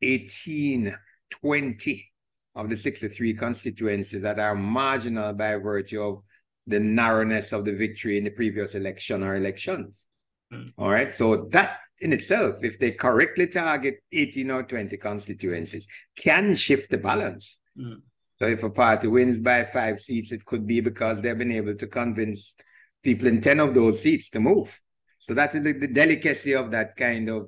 18, 0.04 0.96
20 1.32 2.12
of 2.54 2.70
the 2.70 2.78
63 2.78 3.34
constituencies 3.34 4.22
that 4.22 4.38
are 4.38 4.54
marginal 4.54 5.34
by 5.34 5.56
virtue 5.56 6.04
of 6.04 6.22
the 6.68 6.80
narrowness 6.80 7.54
of 7.54 7.66
the 7.66 7.74
victory 7.74 8.20
in 8.20 8.26
the 8.26 8.30
previous 8.30 8.76
election 8.76 9.24
or 9.24 9.36
elections. 9.36 10.06
Mm. 10.54 10.74
All 10.78 10.92
right. 10.92 11.12
So 11.12 11.48
that 11.52 11.80
in 12.04 12.12
itself, 12.12 12.58
if 12.64 12.78
they 12.78 12.92
correctly 12.92 13.48
target 13.48 13.96
18 14.12 14.52
or 14.52 14.64
20 14.64 14.98
constituencies, 14.98 15.88
can 16.18 16.56
shift 16.56 16.92
the 16.92 16.98
balance. 16.98 17.60
Mm. 17.80 18.02
So 18.40 18.46
if 18.46 18.62
a 18.64 18.70
party 18.70 19.08
wins 19.08 19.40
by 19.40 19.64
five 19.64 20.00
seats, 20.00 20.32
it 20.32 20.44
could 20.44 20.68
be 20.68 20.82
because 20.82 21.22
they've 21.22 21.38
been 21.38 21.52
able 21.52 21.76
to 21.76 21.88
convince 21.88 22.56
people 23.04 23.28
in 23.28 23.40
10 23.40 23.60
of 23.62 23.74
those 23.74 24.02
seats 24.02 24.30
to 24.32 24.42
move. 24.42 24.78
So 25.20 25.34
that 25.34 25.56
is 25.56 25.64
the, 25.64 25.72
the 25.72 25.88
delicacy 25.88 26.54
of 26.54 26.72
that 26.72 26.98
kind 26.98 27.30
of 27.30 27.48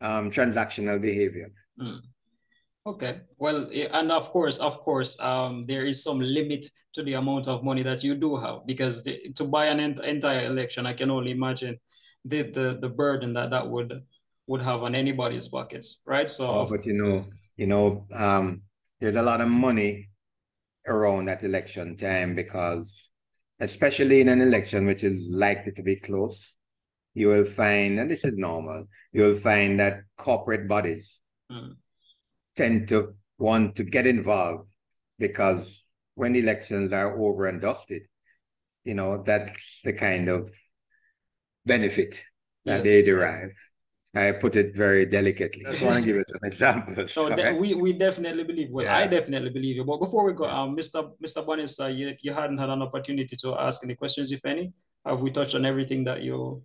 um, 0.00 0.30
transactional 0.30 1.00
behavior. 1.00 1.50
Mm. 1.80 1.98
Okay. 2.86 3.20
Well, 3.38 3.68
and 3.92 4.12
of 4.12 4.30
course, 4.30 4.58
of 4.58 4.78
course, 4.80 5.18
um, 5.20 5.66
there 5.66 5.84
is 5.84 6.02
some 6.02 6.20
limit 6.20 6.64
to 6.94 7.02
the 7.02 7.14
amount 7.14 7.48
of 7.48 7.64
money 7.64 7.82
that 7.82 8.04
you 8.04 8.14
do 8.14 8.36
have 8.36 8.66
because 8.66 9.02
the, 9.02 9.32
to 9.34 9.44
buy 9.44 9.66
an 9.66 9.80
ent- 9.80 10.04
entire 10.04 10.46
election, 10.46 10.86
I 10.86 10.92
can 10.92 11.10
only 11.10 11.32
imagine 11.32 11.78
the, 12.24 12.42
the 12.42 12.78
the 12.80 12.88
burden 12.88 13.32
that 13.34 13.50
that 13.50 13.68
would 13.68 14.02
would 14.46 14.62
have 14.62 14.82
on 14.82 14.94
anybody's 14.94 15.48
pockets, 15.48 16.00
right? 16.04 16.28
So, 16.28 16.48
oh, 16.48 16.66
but 16.68 16.84
you 16.84 16.94
know, 16.94 17.26
you 17.56 17.66
know, 17.66 18.06
um, 18.12 18.62
there's 19.00 19.16
a 19.16 19.22
lot 19.22 19.40
of 19.40 19.48
money 19.48 20.08
around 20.86 21.26
that 21.26 21.42
election 21.44 21.96
time 21.96 22.34
because, 22.34 23.08
especially 23.60 24.20
in 24.20 24.28
an 24.28 24.40
election 24.40 24.86
which 24.86 25.04
is 25.04 25.28
likely 25.30 25.72
to 25.72 25.82
be 25.82 25.96
close, 25.96 26.56
you 27.14 27.28
will 27.28 27.44
find, 27.44 27.98
and 27.98 28.10
this 28.10 28.24
is 28.24 28.36
normal, 28.36 28.86
you 29.12 29.22
will 29.22 29.36
find 29.38 29.78
that 29.78 30.00
corporate 30.16 30.68
bodies 30.68 31.20
mm. 31.50 31.74
tend 32.56 32.88
to 32.88 33.14
want 33.38 33.76
to 33.76 33.84
get 33.84 34.06
involved 34.06 34.68
because 35.18 35.84
when 36.14 36.36
elections 36.36 36.92
are 36.92 37.18
over 37.18 37.46
and 37.46 37.60
dusted, 37.60 38.02
you 38.84 38.94
know, 38.94 39.22
that's 39.24 39.80
the 39.84 39.92
kind 39.92 40.28
of 40.28 40.50
benefit 41.74 42.12
that 42.66 42.78
yes, 42.78 42.86
they 42.86 43.02
derive. 43.02 43.50
Yes. 43.52 43.68
I 44.12 44.32
put 44.44 44.56
it 44.56 44.74
very 44.74 45.06
delicately. 45.06 45.62
I 45.66 45.70
just 45.70 45.84
want 45.86 45.98
to 46.00 46.06
give 46.08 46.18
it 46.22 46.28
some 46.34 46.44
examples. 46.50 47.12
So 47.12 47.30
de- 47.30 47.54
we, 47.62 47.68
we 47.74 47.90
definitely 47.92 48.44
believe. 48.50 48.70
Well, 48.74 48.84
yeah. 48.84 48.96
I 48.96 49.06
definitely 49.06 49.50
believe 49.50 49.76
you. 49.76 49.84
But 49.84 49.98
before 50.04 50.24
we 50.26 50.32
go, 50.32 50.46
um, 50.58 50.76
Mr. 50.76 50.98
Mr. 51.24 51.46
Bonis, 51.46 51.78
uh, 51.78 51.86
you, 51.86 52.14
you 52.26 52.32
hadn't 52.32 52.58
had 52.58 52.70
an 52.70 52.82
opportunity 52.82 53.36
to 53.42 53.48
ask 53.66 53.84
any 53.84 53.94
questions, 53.94 54.32
if 54.32 54.44
any. 54.44 54.72
Have 55.06 55.20
we 55.20 55.30
touched 55.30 55.54
on 55.54 55.64
everything 55.64 56.02
that 56.04 56.22
you 56.22 56.62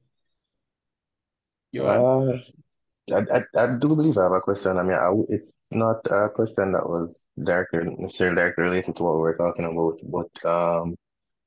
you 1.72 1.84
had? 1.84 2.00
Uh, 2.00 2.34
I, 3.14 3.22
I, 3.38 3.40
I 3.64 3.66
do 3.80 3.90
believe 4.00 4.18
I 4.18 4.24
have 4.24 4.32
a 4.32 4.42
question. 4.42 4.78
I 4.78 4.84
mean, 4.84 5.00
I, 5.08 5.10
it's 5.30 5.54
not 5.70 6.00
a 6.10 6.30
question 6.34 6.74
that 6.74 6.86
was 6.94 7.24
directly 7.50 7.82
necessarily 8.00 8.36
directly 8.36 8.64
related 8.64 8.96
to 8.96 9.04
what 9.04 9.20
we're 9.20 9.38
talking 9.38 9.66
about, 9.72 9.96
but 10.18 10.32
um, 10.50 10.96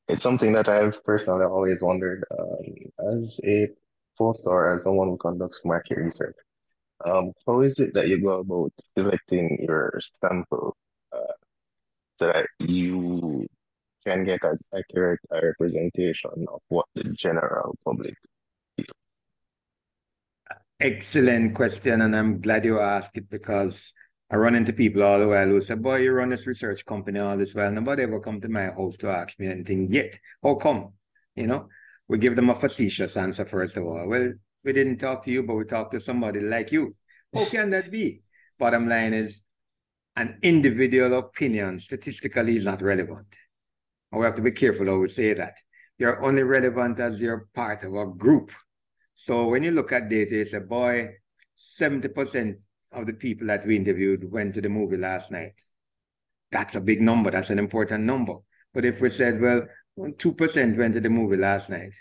it's 0.09 0.23
something 0.23 0.53
that 0.55 0.69
I've 0.69 1.03
personally 1.05 1.45
always 1.45 1.83
wondered 1.83 2.25
um, 2.39 3.15
as 3.15 3.39
a 3.45 3.69
pollster 4.19 4.75
as 4.75 4.85
someone 4.85 5.09
who 5.09 5.17
conducts 5.19 5.63
market 5.65 5.99
research. 5.99 6.37
Um, 7.05 7.33
how 7.47 7.61
is 7.61 7.79
it 7.79 7.95
that 7.95 8.09
you 8.09 8.21
go 8.23 8.41
about 8.41 8.73
selecting 8.97 9.65
your 9.69 10.01
sample 10.21 10.77
uh, 11.13 11.35
so 12.19 12.27
that 12.27 12.47
you 12.59 13.47
can 14.05 14.25
get 14.25 14.45
as 14.45 14.67
accurate 14.77 15.21
a 15.31 15.47
representation 15.47 16.47
of 16.49 16.61
what 16.69 16.87
the 16.95 17.05
general 17.05 17.77
public 17.85 18.15
feels? 18.77 18.89
Excellent 20.81 21.55
question, 21.55 22.01
and 22.01 22.17
I'm 22.17 22.41
glad 22.41 22.65
you 22.65 22.81
asked 22.81 23.17
it 23.17 23.29
because 23.29 23.93
I 24.31 24.37
run 24.37 24.55
into 24.55 24.73
people 24.73 25.03
all 25.03 25.19
the 25.19 25.29
while 25.29 25.47
who 25.47 25.63
say, 25.63 25.75
Boy, 25.75 26.03
you 26.03 26.13
run 26.13 26.29
this 26.29 26.47
research 26.47 26.85
company 26.85 27.19
all 27.19 27.37
this 27.37 27.55
while. 27.55 27.71
Nobody 27.71 28.03
ever 28.03 28.21
come 28.21 28.41
to 28.43 28.49
my 28.49 28.65
house 28.65 28.97
to 28.99 29.09
ask 29.09 29.39
me 29.41 29.47
anything 29.47 29.87
yet. 29.89 30.19
How 30.43 30.57
come? 30.57 30.93
You 31.35 31.47
know, 31.47 31.69
we 32.09 32.19
give 32.19 32.37
them 32.37 32.51
a 32.51 32.55
facetious 32.55 33.17
answer 33.17 33.47
first 33.47 33.77
of 33.77 33.85
all. 33.85 34.07
Well, 34.07 34.33
we 34.65 34.73
didn't 34.73 34.99
talk 34.99 35.23
to 35.23 35.31
you, 35.31 35.45
but 35.45 35.55
we 35.55 35.65
talked 35.65 35.93
to 35.93 36.01
somebody 36.01 36.41
like 36.41 36.73
you. 36.73 36.95
How 37.35 37.47
can 37.47 37.71
that 37.71 37.91
be? 37.91 38.23
Bottom 38.59 38.89
line 38.89 39.15
is 39.15 39.41
an 40.17 40.39
individual 40.43 41.19
opinion 41.19 41.81
statistically 41.81 42.57
is 42.57 42.65
not 42.65 42.83
relevant. 42.83 43.35
And 44.11 44.21
we 44.21 44.27
have 44.27 44.35
to 44.35 44.43
be 44.43 44.51
careful 44.51 44.87
how 44.87 44.97
we 44.97 45.09
say 45.09 45.33
that. 45.33 45.55
You're 45.97 46.23
only 46.23 46.43
relevant 46.43 47.01
as 47.01 47.21
you're 47.21 47.49
part 47.55 47.85
of 47.85 47.95
a 47.95 48.07
group. 48.07 48.53
So 49.15 49.49
when 49.49 49.63
you 49.63 49.71
look 49.71 49.93
at 49.93 50.09
data, 50.09 50.41
it's 50.41 50.53
a 50.53 50.61
boy, 50.61 51.09
70% 51.59 52.57
of 52.93 53.07
the 53.07 53.13
people 53.13 53.47
that 53.49 53.67
we 53.67 53.77
interviewed 53.77 54.31
went 54.31 54.55
to 54.55 54.61
the 54.61 54.69
movie 54.69 54.97
last 54.97 55.31
night. 55.31 55.61
That's 56.51 56.77
a 56.77 56.81
big 56.81 57.01
number. 57.01 57.31
That's 57.31 57.51
an 57.51 57.59
important 57.59 58.05
number. 58.05 58.35
But 58.73 58.85
if 58.85 59.01
we 59.01 59.11
said, 59.11 59.41
well, 59.41 59.67
2% 59.99 60.79
went 60.79 60.95
to 60.95 61.01
the 61.01 61.11
movie 61.11 61.37
last 61.37 61.69
night, 61.69 61.95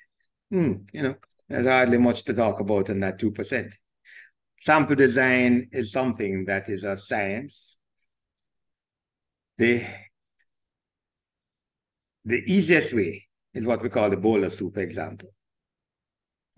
hmm, 0.50 0.74
you 0.94 1.02
know, 1.02 1.16
there's 1.50 1.68
hardly 1.68 1.98
much 1.98 2.24
to 2.24 2.34
talk 2.34 2.60
about 2.60 2.90
in 2.90 3.00
that 3.02 3.20
2%. 3.20 3.74
Sample 4.60 4.96
design 4.96 5.70
is 5.72 5.92
something 5.92 6.46
that 6.46 6.70
is 6.70 6.84
a 6.84 6.98
science. 6.98 7.78
The, 9.58 9.86
the 12.26 12.44
easiest 12.46 12.94
way 12.94 13.28
is 13.54 13.66
what 13.66 13.82
we 13.82 13.90
call 13.90 14.10
the 14.10 14.18
bowl 14.18 14.44
of 14.44 14.54
soup 14.54 14.78
example. 14.78 15.30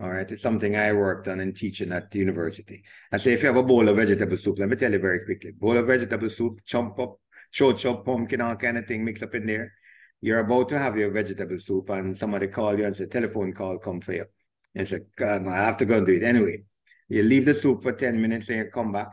All 0.02 0.10
right, 0.10 0.32
it's 0.32 0.42
something 0.42 0.78
I 0.78 0.94
worked 0.94 1.28
on 1.28 1.42
in 1.42 1.54
teaching 1.54 1.92
at 1.92 2.10
the 2.10 2.20
university. 2.20 2.84
I 3.12 3.18
say 3.18 3.34
if 3.34 3.42
you 3.42 3.48
have 3.48 3.58
a 3.58 3.64
bowl 3.64 3.90
of 3.90 3.98
vegetable 3.98 4.38
soup, 4.38 4.58
let 4.58 4.70
me 4.70 4.78
tell 4.78 4.94
you 4.94 5.00
very 5.00 5.26
quickly. 5.26 5.52
Bowl 5.52 5.76
of 5.76 5.88
vegetable 5.88 6.30
soup, 6.30 6.62
chomp 6.66 6.98
up, 7.00 7.20
short 7.52 7.78
chop, 7.78 8.06
pumpkin, 8.06 8.40
all 8.40 8.56
kind 8.56 8.78
of 8.78 8.88
thing 8.88 9.04
mixed 9.04 9.24
up 9.24 9.36
in 9.36 9.46
there. 9.46 9.74
You're 10.22 10.40
about 10.40 10.70
to 10.70 10.80
have 10.80 10.98
your 10.98 11.12
vegetable 11.12 11.60
soup 11.60 11.90
and 11.90 12.18
somebody 12.18 12.48
call 12.48 12.80
you 12.80 12.86
and 12.86 12.96
say, 12.96 13.08
telephone 13.08 13.52
call, 13.52 13.78
come 13.78 14.00
for 14.00 14.14
you. 14.14 14.26
And 14.74 14.88
say, 14.88 15.00
God, 15.18 15.46
I 15.48 15.66
have 15.66 15.76
to 15.78 15.86
go 15.86 15.98
and 15.98 16.06
do 16.06 16.14
it 16.14 16.24
anyway. 16.24 16.64
You 17.10 17.24
leave 17.24 17.46
the 17.46 17.54
soup 17.54 17.84
for 17.84 17.92
10 17.92 18.22
minutes 18.22 18.48
and 18.48 18.60
you 18.60 18.66
come 18.72 18.94
back. 18.94 19.12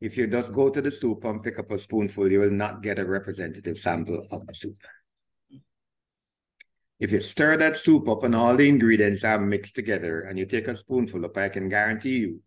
If 0.00 0.16
you 0.16 0.28
just 0.28 0.52
go 0.52 0.70
to 0.70 0.80
the 0.80 0.92
soup 0.92 1.24
and 1.24 1.42
pick 1.42 1.58
up 1.58 1.72
a 1.72 1.78
spoonful, 1.80 2.30
you 2.30 2.38
will 2.38 2.50
not 2.50 2.82
get 2.82 3.00
a 3.00 3.04
representative 3.04 3.78
sample 3.78 4.24
of 4.30 4.46
the 4.46 4.54
soup. 4.54 4.76
If 7.00 7.12
you 7.12 7.20
stir 7.20 7.56
that 7.58 7.76
soup 7.76 8.08
up 8.08 8.24
and 8.24 8.34
all 8.34 8.56
the 8.56 8.68
ingredients 8.68 9.22
are 9.22 9.38
mixed 9.38 9.74
together 9.74 10.22
and 10.22 10.38
you 10.38 10.46
take 10.46 10.66
a 10.66 10.76
spoonful 10.76 11.24
up, 11.24 11.36
I 11.36 11.48
can 11.48 11.68
guarantee 11.68 12.18
you 12.18 12.42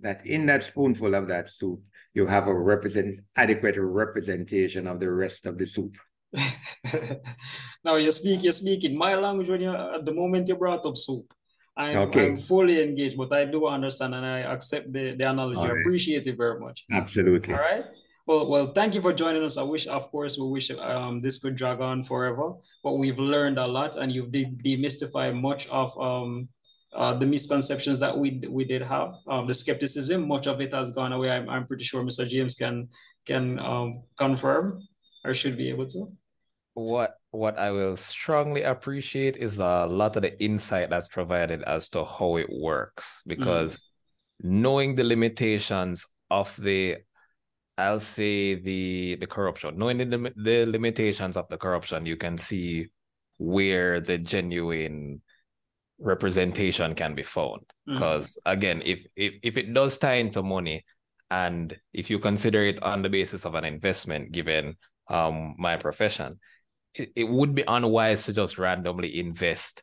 that 0.00 0.26
in 0.26 0.46
that 0.46 0.62
spoonful 0.62 1.14
of 1.14 1.28
that 1.28 1.48
soup, 1.48 1.80
you 2.14 2.26
have 2.26 2.46
a 2.46 2.54
represent 2.54 3.20
adequate 3.36 3.76
representation 3.78 4.86
of 4.86 5.00
the 5.00 5.10
rest 5.10 5.44
of 5.46 5.58
the 5.58 5.66
soup. 5.66 5.96
now 7.84 7.96
you 7.96 8.10
speak, 8.10 8.42
you 8.42 8.52
speak 8.52 8.84
in 8.84 8.96
my 8.96 9.14
language 9.14 9.48
when 9.48 9.60
you 9.60 9.70
at 9.70 10.04
the 10.06 10.14
moment 10.14 10.48
you 10.48 10.56
brought 10.56 10.86
up 10.86 10.96
soup. 10.96 11.26
I'm, 11.76 11.96
okay. 11.96 12.26
I'm 12.26 12.38
fully 12.38 12.82
engaged, 12.82 13.16
but 13.16 13.32
I 13.32 13.44
do 13.44 13.66
understand 13.66 14.14
and 14.14 14.26
I 14.26 14.40
accept 14.40 14.92
the, 14.92 15.14
the 15.14 15.30
analogy. 15.30 15.60
Right. 15.60 15.76
I 15.76 15.80
appreciate 15.80 16.26
it 16.26 16.36
very 16.36 16.58
much. 16.58 16.84
Absolutely. 16.90 17.54
All 17.54 17.60
right. 17.60 17.84
Well, 18.30 18.46
well, 18.46 18.66
thank 18.70 18.94
you 18.94 19.02
for 19.02 19.12
joining 19.12 19.42
us. 19.42 19.56
I 19.58 19.64
wish, 19.64 19.88
of 19.88 20.08
course, 20.12 20.38
we 20.38 20.46
wish 20.46 20.70
um, 20.70 21.20
this 21.20 21.38
could 21.38 21.56
drag 21.56 21.80
on 21.80 22.04
forever, 22.04 22.54
but 22.84 22.92
we've 22.92 23.18
learned 23.18 23.58
a 23.58 23.66
lot 23.66 23.96
and 23.96 24.12
you've 24.12 24.30
de- 24.30 24.54
demystified 24.64 25.34
much 25.34 25.66
of 25.66 25.98
um, 25.98 26.48
uh, 26.94 27.12
the 27.12 27.26
misconceptions 27.26 27.98
that 27.98 28.16
we 28.16 28.40
we 28.48 28.64
did 28.64 28.82
have. 28.82 29.16
Um, 29.26 29.48
the 29.48 29.54
skepticism, 29.54 30.28
much 30.28 30.46
of 30.46 30.60
it 30.60 30.72
has 30.72 30.92
gone 30.92 31.12
away. 31.12 31.32
I'm, 31.32 31.48
I'm 31.48 31.66
pretty 31.66 31.82
sure 31.82 32.04
Mr. 32.04 32.24
James 32.24 32.54
can 32.54 32.90
can 33.26 33.58
um, 33.58 34.04
confirm 34.16 34.86
or 35.24 35.34
should 35.34 35.56
be 35.56 35.68
able 35.68 35.86
to. 35.86 36.12
What 36.74 37.16
what 37.32 37.58
I 37.58 37.72
will 37.72 37.96
strongly 37.96 38.62
appreciate 38.62 39.38
is 39.38 39.58
a 39.58 39.86
lot 39.86 40.14
of 40.14 40.22
the 40.22 40.40
insight 40.40 40.88
that's 40.88 41.08
provided 41.08 41.64
as 41.64 41.88
to 41.90 42.04
how 42.04 42.36
it 42.36 42.46
works 42.48 43.24
because 43.26 43.72
mm-hmm. 43.74 44.62
knowing 44.62 44.94
the 44.94 45.02
limitations 45.02 46.06
of 46.30 46.54
the 46.62 46.98
I'll 47.80 48.00
say 48.00 48.54
the 48.54 49.16
the 49.16 49.26
corruption. 49.26 49.78
Knowing 49.78 49.98
the, 49.98 50.32
the 50.36 50.66
limitations 50.66 51.36
of 51.36 51.48
the 51.48 51.56
corruption, 51.56 52.06
you 52.06 52.16
can 52.16 52.38
see 52.38 52.88
where 53.38 54.00
the 54.00 54.18
genuine 54.18 55.22
representation 55.98 56.94
can 56.94 57.14
be 57.14 57.22
found. 57.22 57.62
Because 57.86 58.38
mm. 58.46 58.52
again, 58.52 58.82
if, 58.84 59.04
if 59.16 59.34
if 59.42 59.56
it 59.56 59.72
does 59.72 59.98
tie 59.98 60.14
into 60.14 60.42
money, 60.42 60.84
and 61.30 61.76
if 61.92 62.10
you 62.10 62.18
consider 62.18 62.66
it 62.66 62.82
on 62.82 63.02
the 63.02 63.08
basis 63.08 63.44
of 63.46 63.54
an 63.54 63.64
investment, 63.64 64.32
given 64.32 64.76
um 65.08 65.54
my 65.58 65.76
profession, 65.76 66.38
it, 66.94 67.10
it 67.16 67.24
would 67.24 67.54
be 67.54 67.64
unwise 67.66 68.26
to 68.26 68.32
just 68.32 68.58
randomly 68.58 69.18
invest 69.18 69.82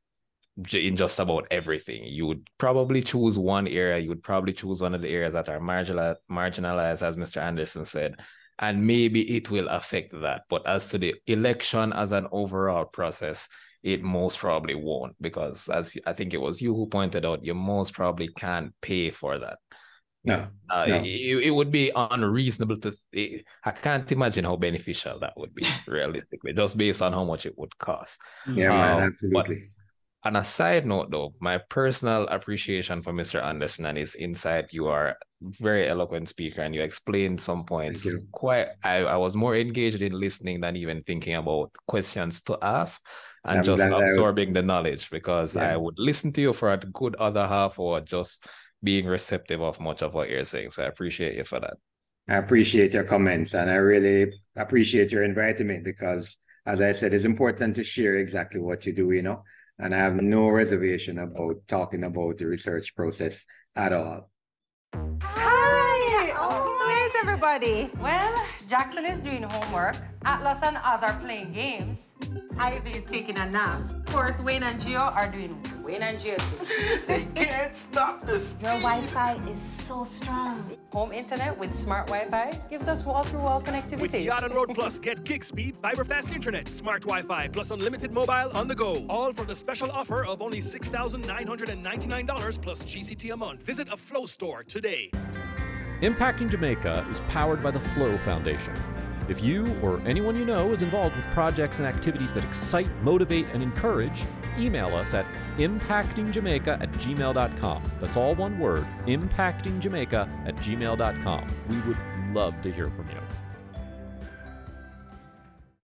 in 0.74 0.96
just 0.96 1.20
about 1.20 1.48
everything. 1.52 2.04
You 2.06 2.26
would 2.28 2.50
probably 2.58 3.02
choose 3.02 3.38
one 3.38 3.68
area. 3.68 4.00
You 4.00 4.10
would 4.10 4.24
probably 4.24 4.54
choose 4.54 4.82
one 4.82 4.96
of 4.96 5.02
the 5.02 5.10
areas 5.10 5.34
that 5.34 5.50
are 5.50 5.60
marginalized, 5.60 6.18
marginalized, 6.32 7.04
as 7.04 7.16
Mr. 7.16 7.42
Anderson 7.42 7.86
said, 7.86 8.20
and 8.60 8.86
maybe 8.86 9.38
it 9.38 9.52
will 9.52 9.68
affect 9.68 10.14
that. 10.22 10.44
But 10.50 10.68
as 10.68 10.90
to 10.90 10.98
the 10.98 11.16
election 11.28 11.94
as 11.94 12.12
an 12.12 12.28
overall 12.32 12.86
process, 12.86 13.48
it 13.84 14.02
most 14.04 14.40
probably 14.40 14.76
won't, 14.76 15.16
because 15.22 15.70
as 15.70 15.96
I 16.06 16.14
think 16.14 16.34
it 16.34 16.42
was 16.42 16.62
you 16.62 16.76
who 16.76 16.88
pointed 16.88 17.26
out, 17.26 17.46
you 17.46 17.54
most 17.54 17.94
probably 17.94 18.28
can't 18.28 18.74
pay 18.82 19.12
for 19.12 19.38
that. 19.40 19.60
No, 20.24 20.48
uh, 20.70 20.86
no. 20.88 20.96
It, 21.06 21.46
it, 21.46 21.52
would 21.52 21.72
be 21.72 21.92
unreasonable 21.96 22.78
to. 22.80 22.94
I 23.64 23.72
can't 23.72 24.12
imagine 24.12 24.44
how 24.44 24.58
beneficial 24.58 25.20
that 25.20 25.34
would 25.38 25.56
be 25.56 25.66
realistically, 25.88 26.52
just 26.52 26.78
based 26.78 27.02
on 27.02 27.14
how 27.14 27.24
much 27.24 27.46
it 27.46 27.58
would 27.58 27.78
cost. 27.78 28.20
Yeah, 28.46 28.74
um, 28.74 29.00
man, 29.00 29.08
absolutely. 29.08 29.70
But, 29.70 29.87
on 30.28 30.36
a 30.36 30.44
side 30.44 30.86
note, 30.86 31.10
though, 31.10 31.34
my 31.40 31.58
personal 31.58 32.28
appreciation 32.28 33.02
for 33.02 33.14
Mr. 33.14 33.42
Anderson 33.42 33.86
and 33.86 33.98
his 33.98 34.14
insight, 34.16 34.74
you 34.74 34.88
are 34.88 35.18
very 35.42 35.88
eloquent 35.88 36.28
speaker 36.28 36.62
and 36.62 36.76
you 36.76 36.82
explained 36.82 37.40
some 37.40 37.64
points 37.64 38.10
quite 38.32 38.70
I, 38.84 39.04
I 39.04 39.18
was 39.18 39.36
more 39.36 39.56
engaged 39.56 40.02
in 40.02 40.20
listening 40.20 40.62
than 40.62 40.76
even 40.76 41.04
thinking 41.04 41.36
about 41.36 41.70
questions 41.88 42.42
to 42.42 42.58
ask 42.60 43.00
and 43.46 43.60
I'm 43.60 43.64
just 43.64 43.86
absorbing 43.86 44.54
the 44.54 44.64
knowledge 44.64 45.12
because 45.12 45.56
yeah. 45.56 45.74
I 45.74 45.78
would 45.78 45.94
listen 46.00 46.34
to 46.34 46.42
you 46.42 46.54
for 46.54 46.74
a 46.74 46.78
good 46.78 47.16
other 47.18 47.46
half 47.48 47.78
or 47.78 48.02
just 48.02 48.48
being 48.82 49.06
receptive 49.06 49.62
of 49.62 49.80
much 49.80 50.02
of 50.02 50.16
what 50.16 50.28
you're 50.28 50.44
saying. 50.44 50.72
So 50.72 50.84
I 50.84 50.88
appreciate 50.88 51.36
you 51.36 51.44
for 51.44 51.60
that. 51.60 51.76
I 52.28 52.38
appreciate 52.38 52.94
your 52.94 53.04
comments 53.04 53.54
and 53.54 53.70
I 53.70 53.76
really 53.76 54.34
appreciate 54.56 55.12
your 55.12 55.22
inviting 55.22 55.68
me 55.68 55.82
because 55.84 56.36
as 56.66 56.82
I 56.82 56.94
said, 56.94 57.14
it's 57.14 57.26
important 57.26 57.76
to 57.76 57.84
share 57.84 58.16
exactly 58.18 58.60
what 58.60 58.88
you 58.88 58.92
do, 58.92 59.12
you 59.12 59.22
know 59.22 59.44
and 59.80 59.94
I 59.94 59.98
have 59.98 60.16
no 60.16 60.50
reservation 60.50 61.20
about 61.20 61.56
talking 61.68 62.04
about 62.04 62.38
the 62.38 62.46
research 62.46 62.96
process 62.96 63.46
at 63.76 63.94
all. 63.94 64.30
Hi! 65.22 66.34
Where's 66.86 67.12
everybody? 67.20 67.92
Well, 68.00 68.46
Jackson 68.68 69.06
is 69.06 69.18
doing 69.18 69.44
homework. 69.44 69.96
Atlas 70.26 70.60
and 70.64 70.78
Oz 70.78 71.04
are 71.04 71.20
playing 71.20 71.54
games. 71.54 72.12
Ivy 72.58 72.92
is 72.92 73.06
taking 73.10 73.38
a 73.38 73.50
nap. 73.50 73.97
Course, 74.18 74.40
Wayne 74.40 74.64
and 74.64 74.82
Gio 74.82 75.16
are 75.16 75.32
doing 75.32 75.56
Wayne 75.84 76.02
and 76.02 76.18
Gio 76.18 76.38
too. 76.38 76.66
they 77.08 77.28
can't 77.36 77.76
stop 77.76 78.26
this. 78.26 78.56
Your 78.60 78.72
Wi-Fi 78.72 79.36
is 79.48 79.62
so 79.62 80.06
strong. 80.06 80.76
Home 80.92 81.12
internet 81.12 81.56
with 81.56 81.78
smart 81.78 82.08
Wi-Fi 82.08 82.60
gives 82.68 82.88
us 82.88 83.06
wall-to-wall 83.06 83.62
connectivity. 83.62 84.02
With 84.02 84.16
Yacht 84.16 84.44
and 84.44 84.56
Road 84.56 84.74
Plus, 84.74 84.98
get 84.98 85.24
gig 85.24 85.44
speed, 85.44 85.78
fiber 85.84 86.04
fast 86.04 86.32
internet, 86.32 86.68
smart 86.68 87.04
Wi-Fi, 87.04 87.50
plus 87.50 87.70
unlimited 87.70 88.12
mobile 88.12 88.50
on 88.56 88.68
the 88.68 88.74
go. 88.74 89.06
All 89.08 89.34
for 89.34 89.46
the 89.46 89.56
special 89.56 89.92
offer 89.92 90.26
of 90.26 90.42
only 90.42 90.62
$6,999 90.62 92.62
plus 92.62 92.84
GCT 92.86 93.34
a 93.34 93.38
month. 93.38 93.62
Visit 93.62 93.88
a 93.94 93.98
Flow 93.98 94.26
store 94.26 94.64
today. 94.64 95.12
Impacting 96.02 96.50
Jamaica 96.50 97.06
is 97.12 97.20
powered 97.30 97.62
by 97.62 97.70
the 97.70 97.80
Flow 97.80 98.18
Foundation. 98.20 98.74
If 99.28 99.42
you 99.42 99.66
or 99.82 100.02
anyone 100.06 100.38
you 100.38 100.46
know 100.46 100.72
is 100.72 100.82
involved 100.82 101.16
with 101.16 101.26
projects 101.28 101.80
and 101.80 101.88
activities 101.88 102.34
that 102.34 102.44
excite, 102.46 102.90
motivate, 103.04 103.48
and 103.54 103.62
encourage, 103.62 104.24
email 104.58 104.96
us 104.96 105.14
at 105.14 105.26
impactingjamaica 105.58 106.82
at 106.82 106.92
gmail.com. 106.94 107.84
That's 108.00 108.18
all 108.18 108.36
one 108.36 108.58
word 108.58 108.88
impactingjamaica 109.06 110.48
at 110.48 110.56
gmail.com. 110.58 111.48
We 111.70 111.80
would 111.82 111.98
love 112.34 112.62
to 112.62 112.72
hear 112.72 112.90
from 112.92 113.10
you. 113.10 113.27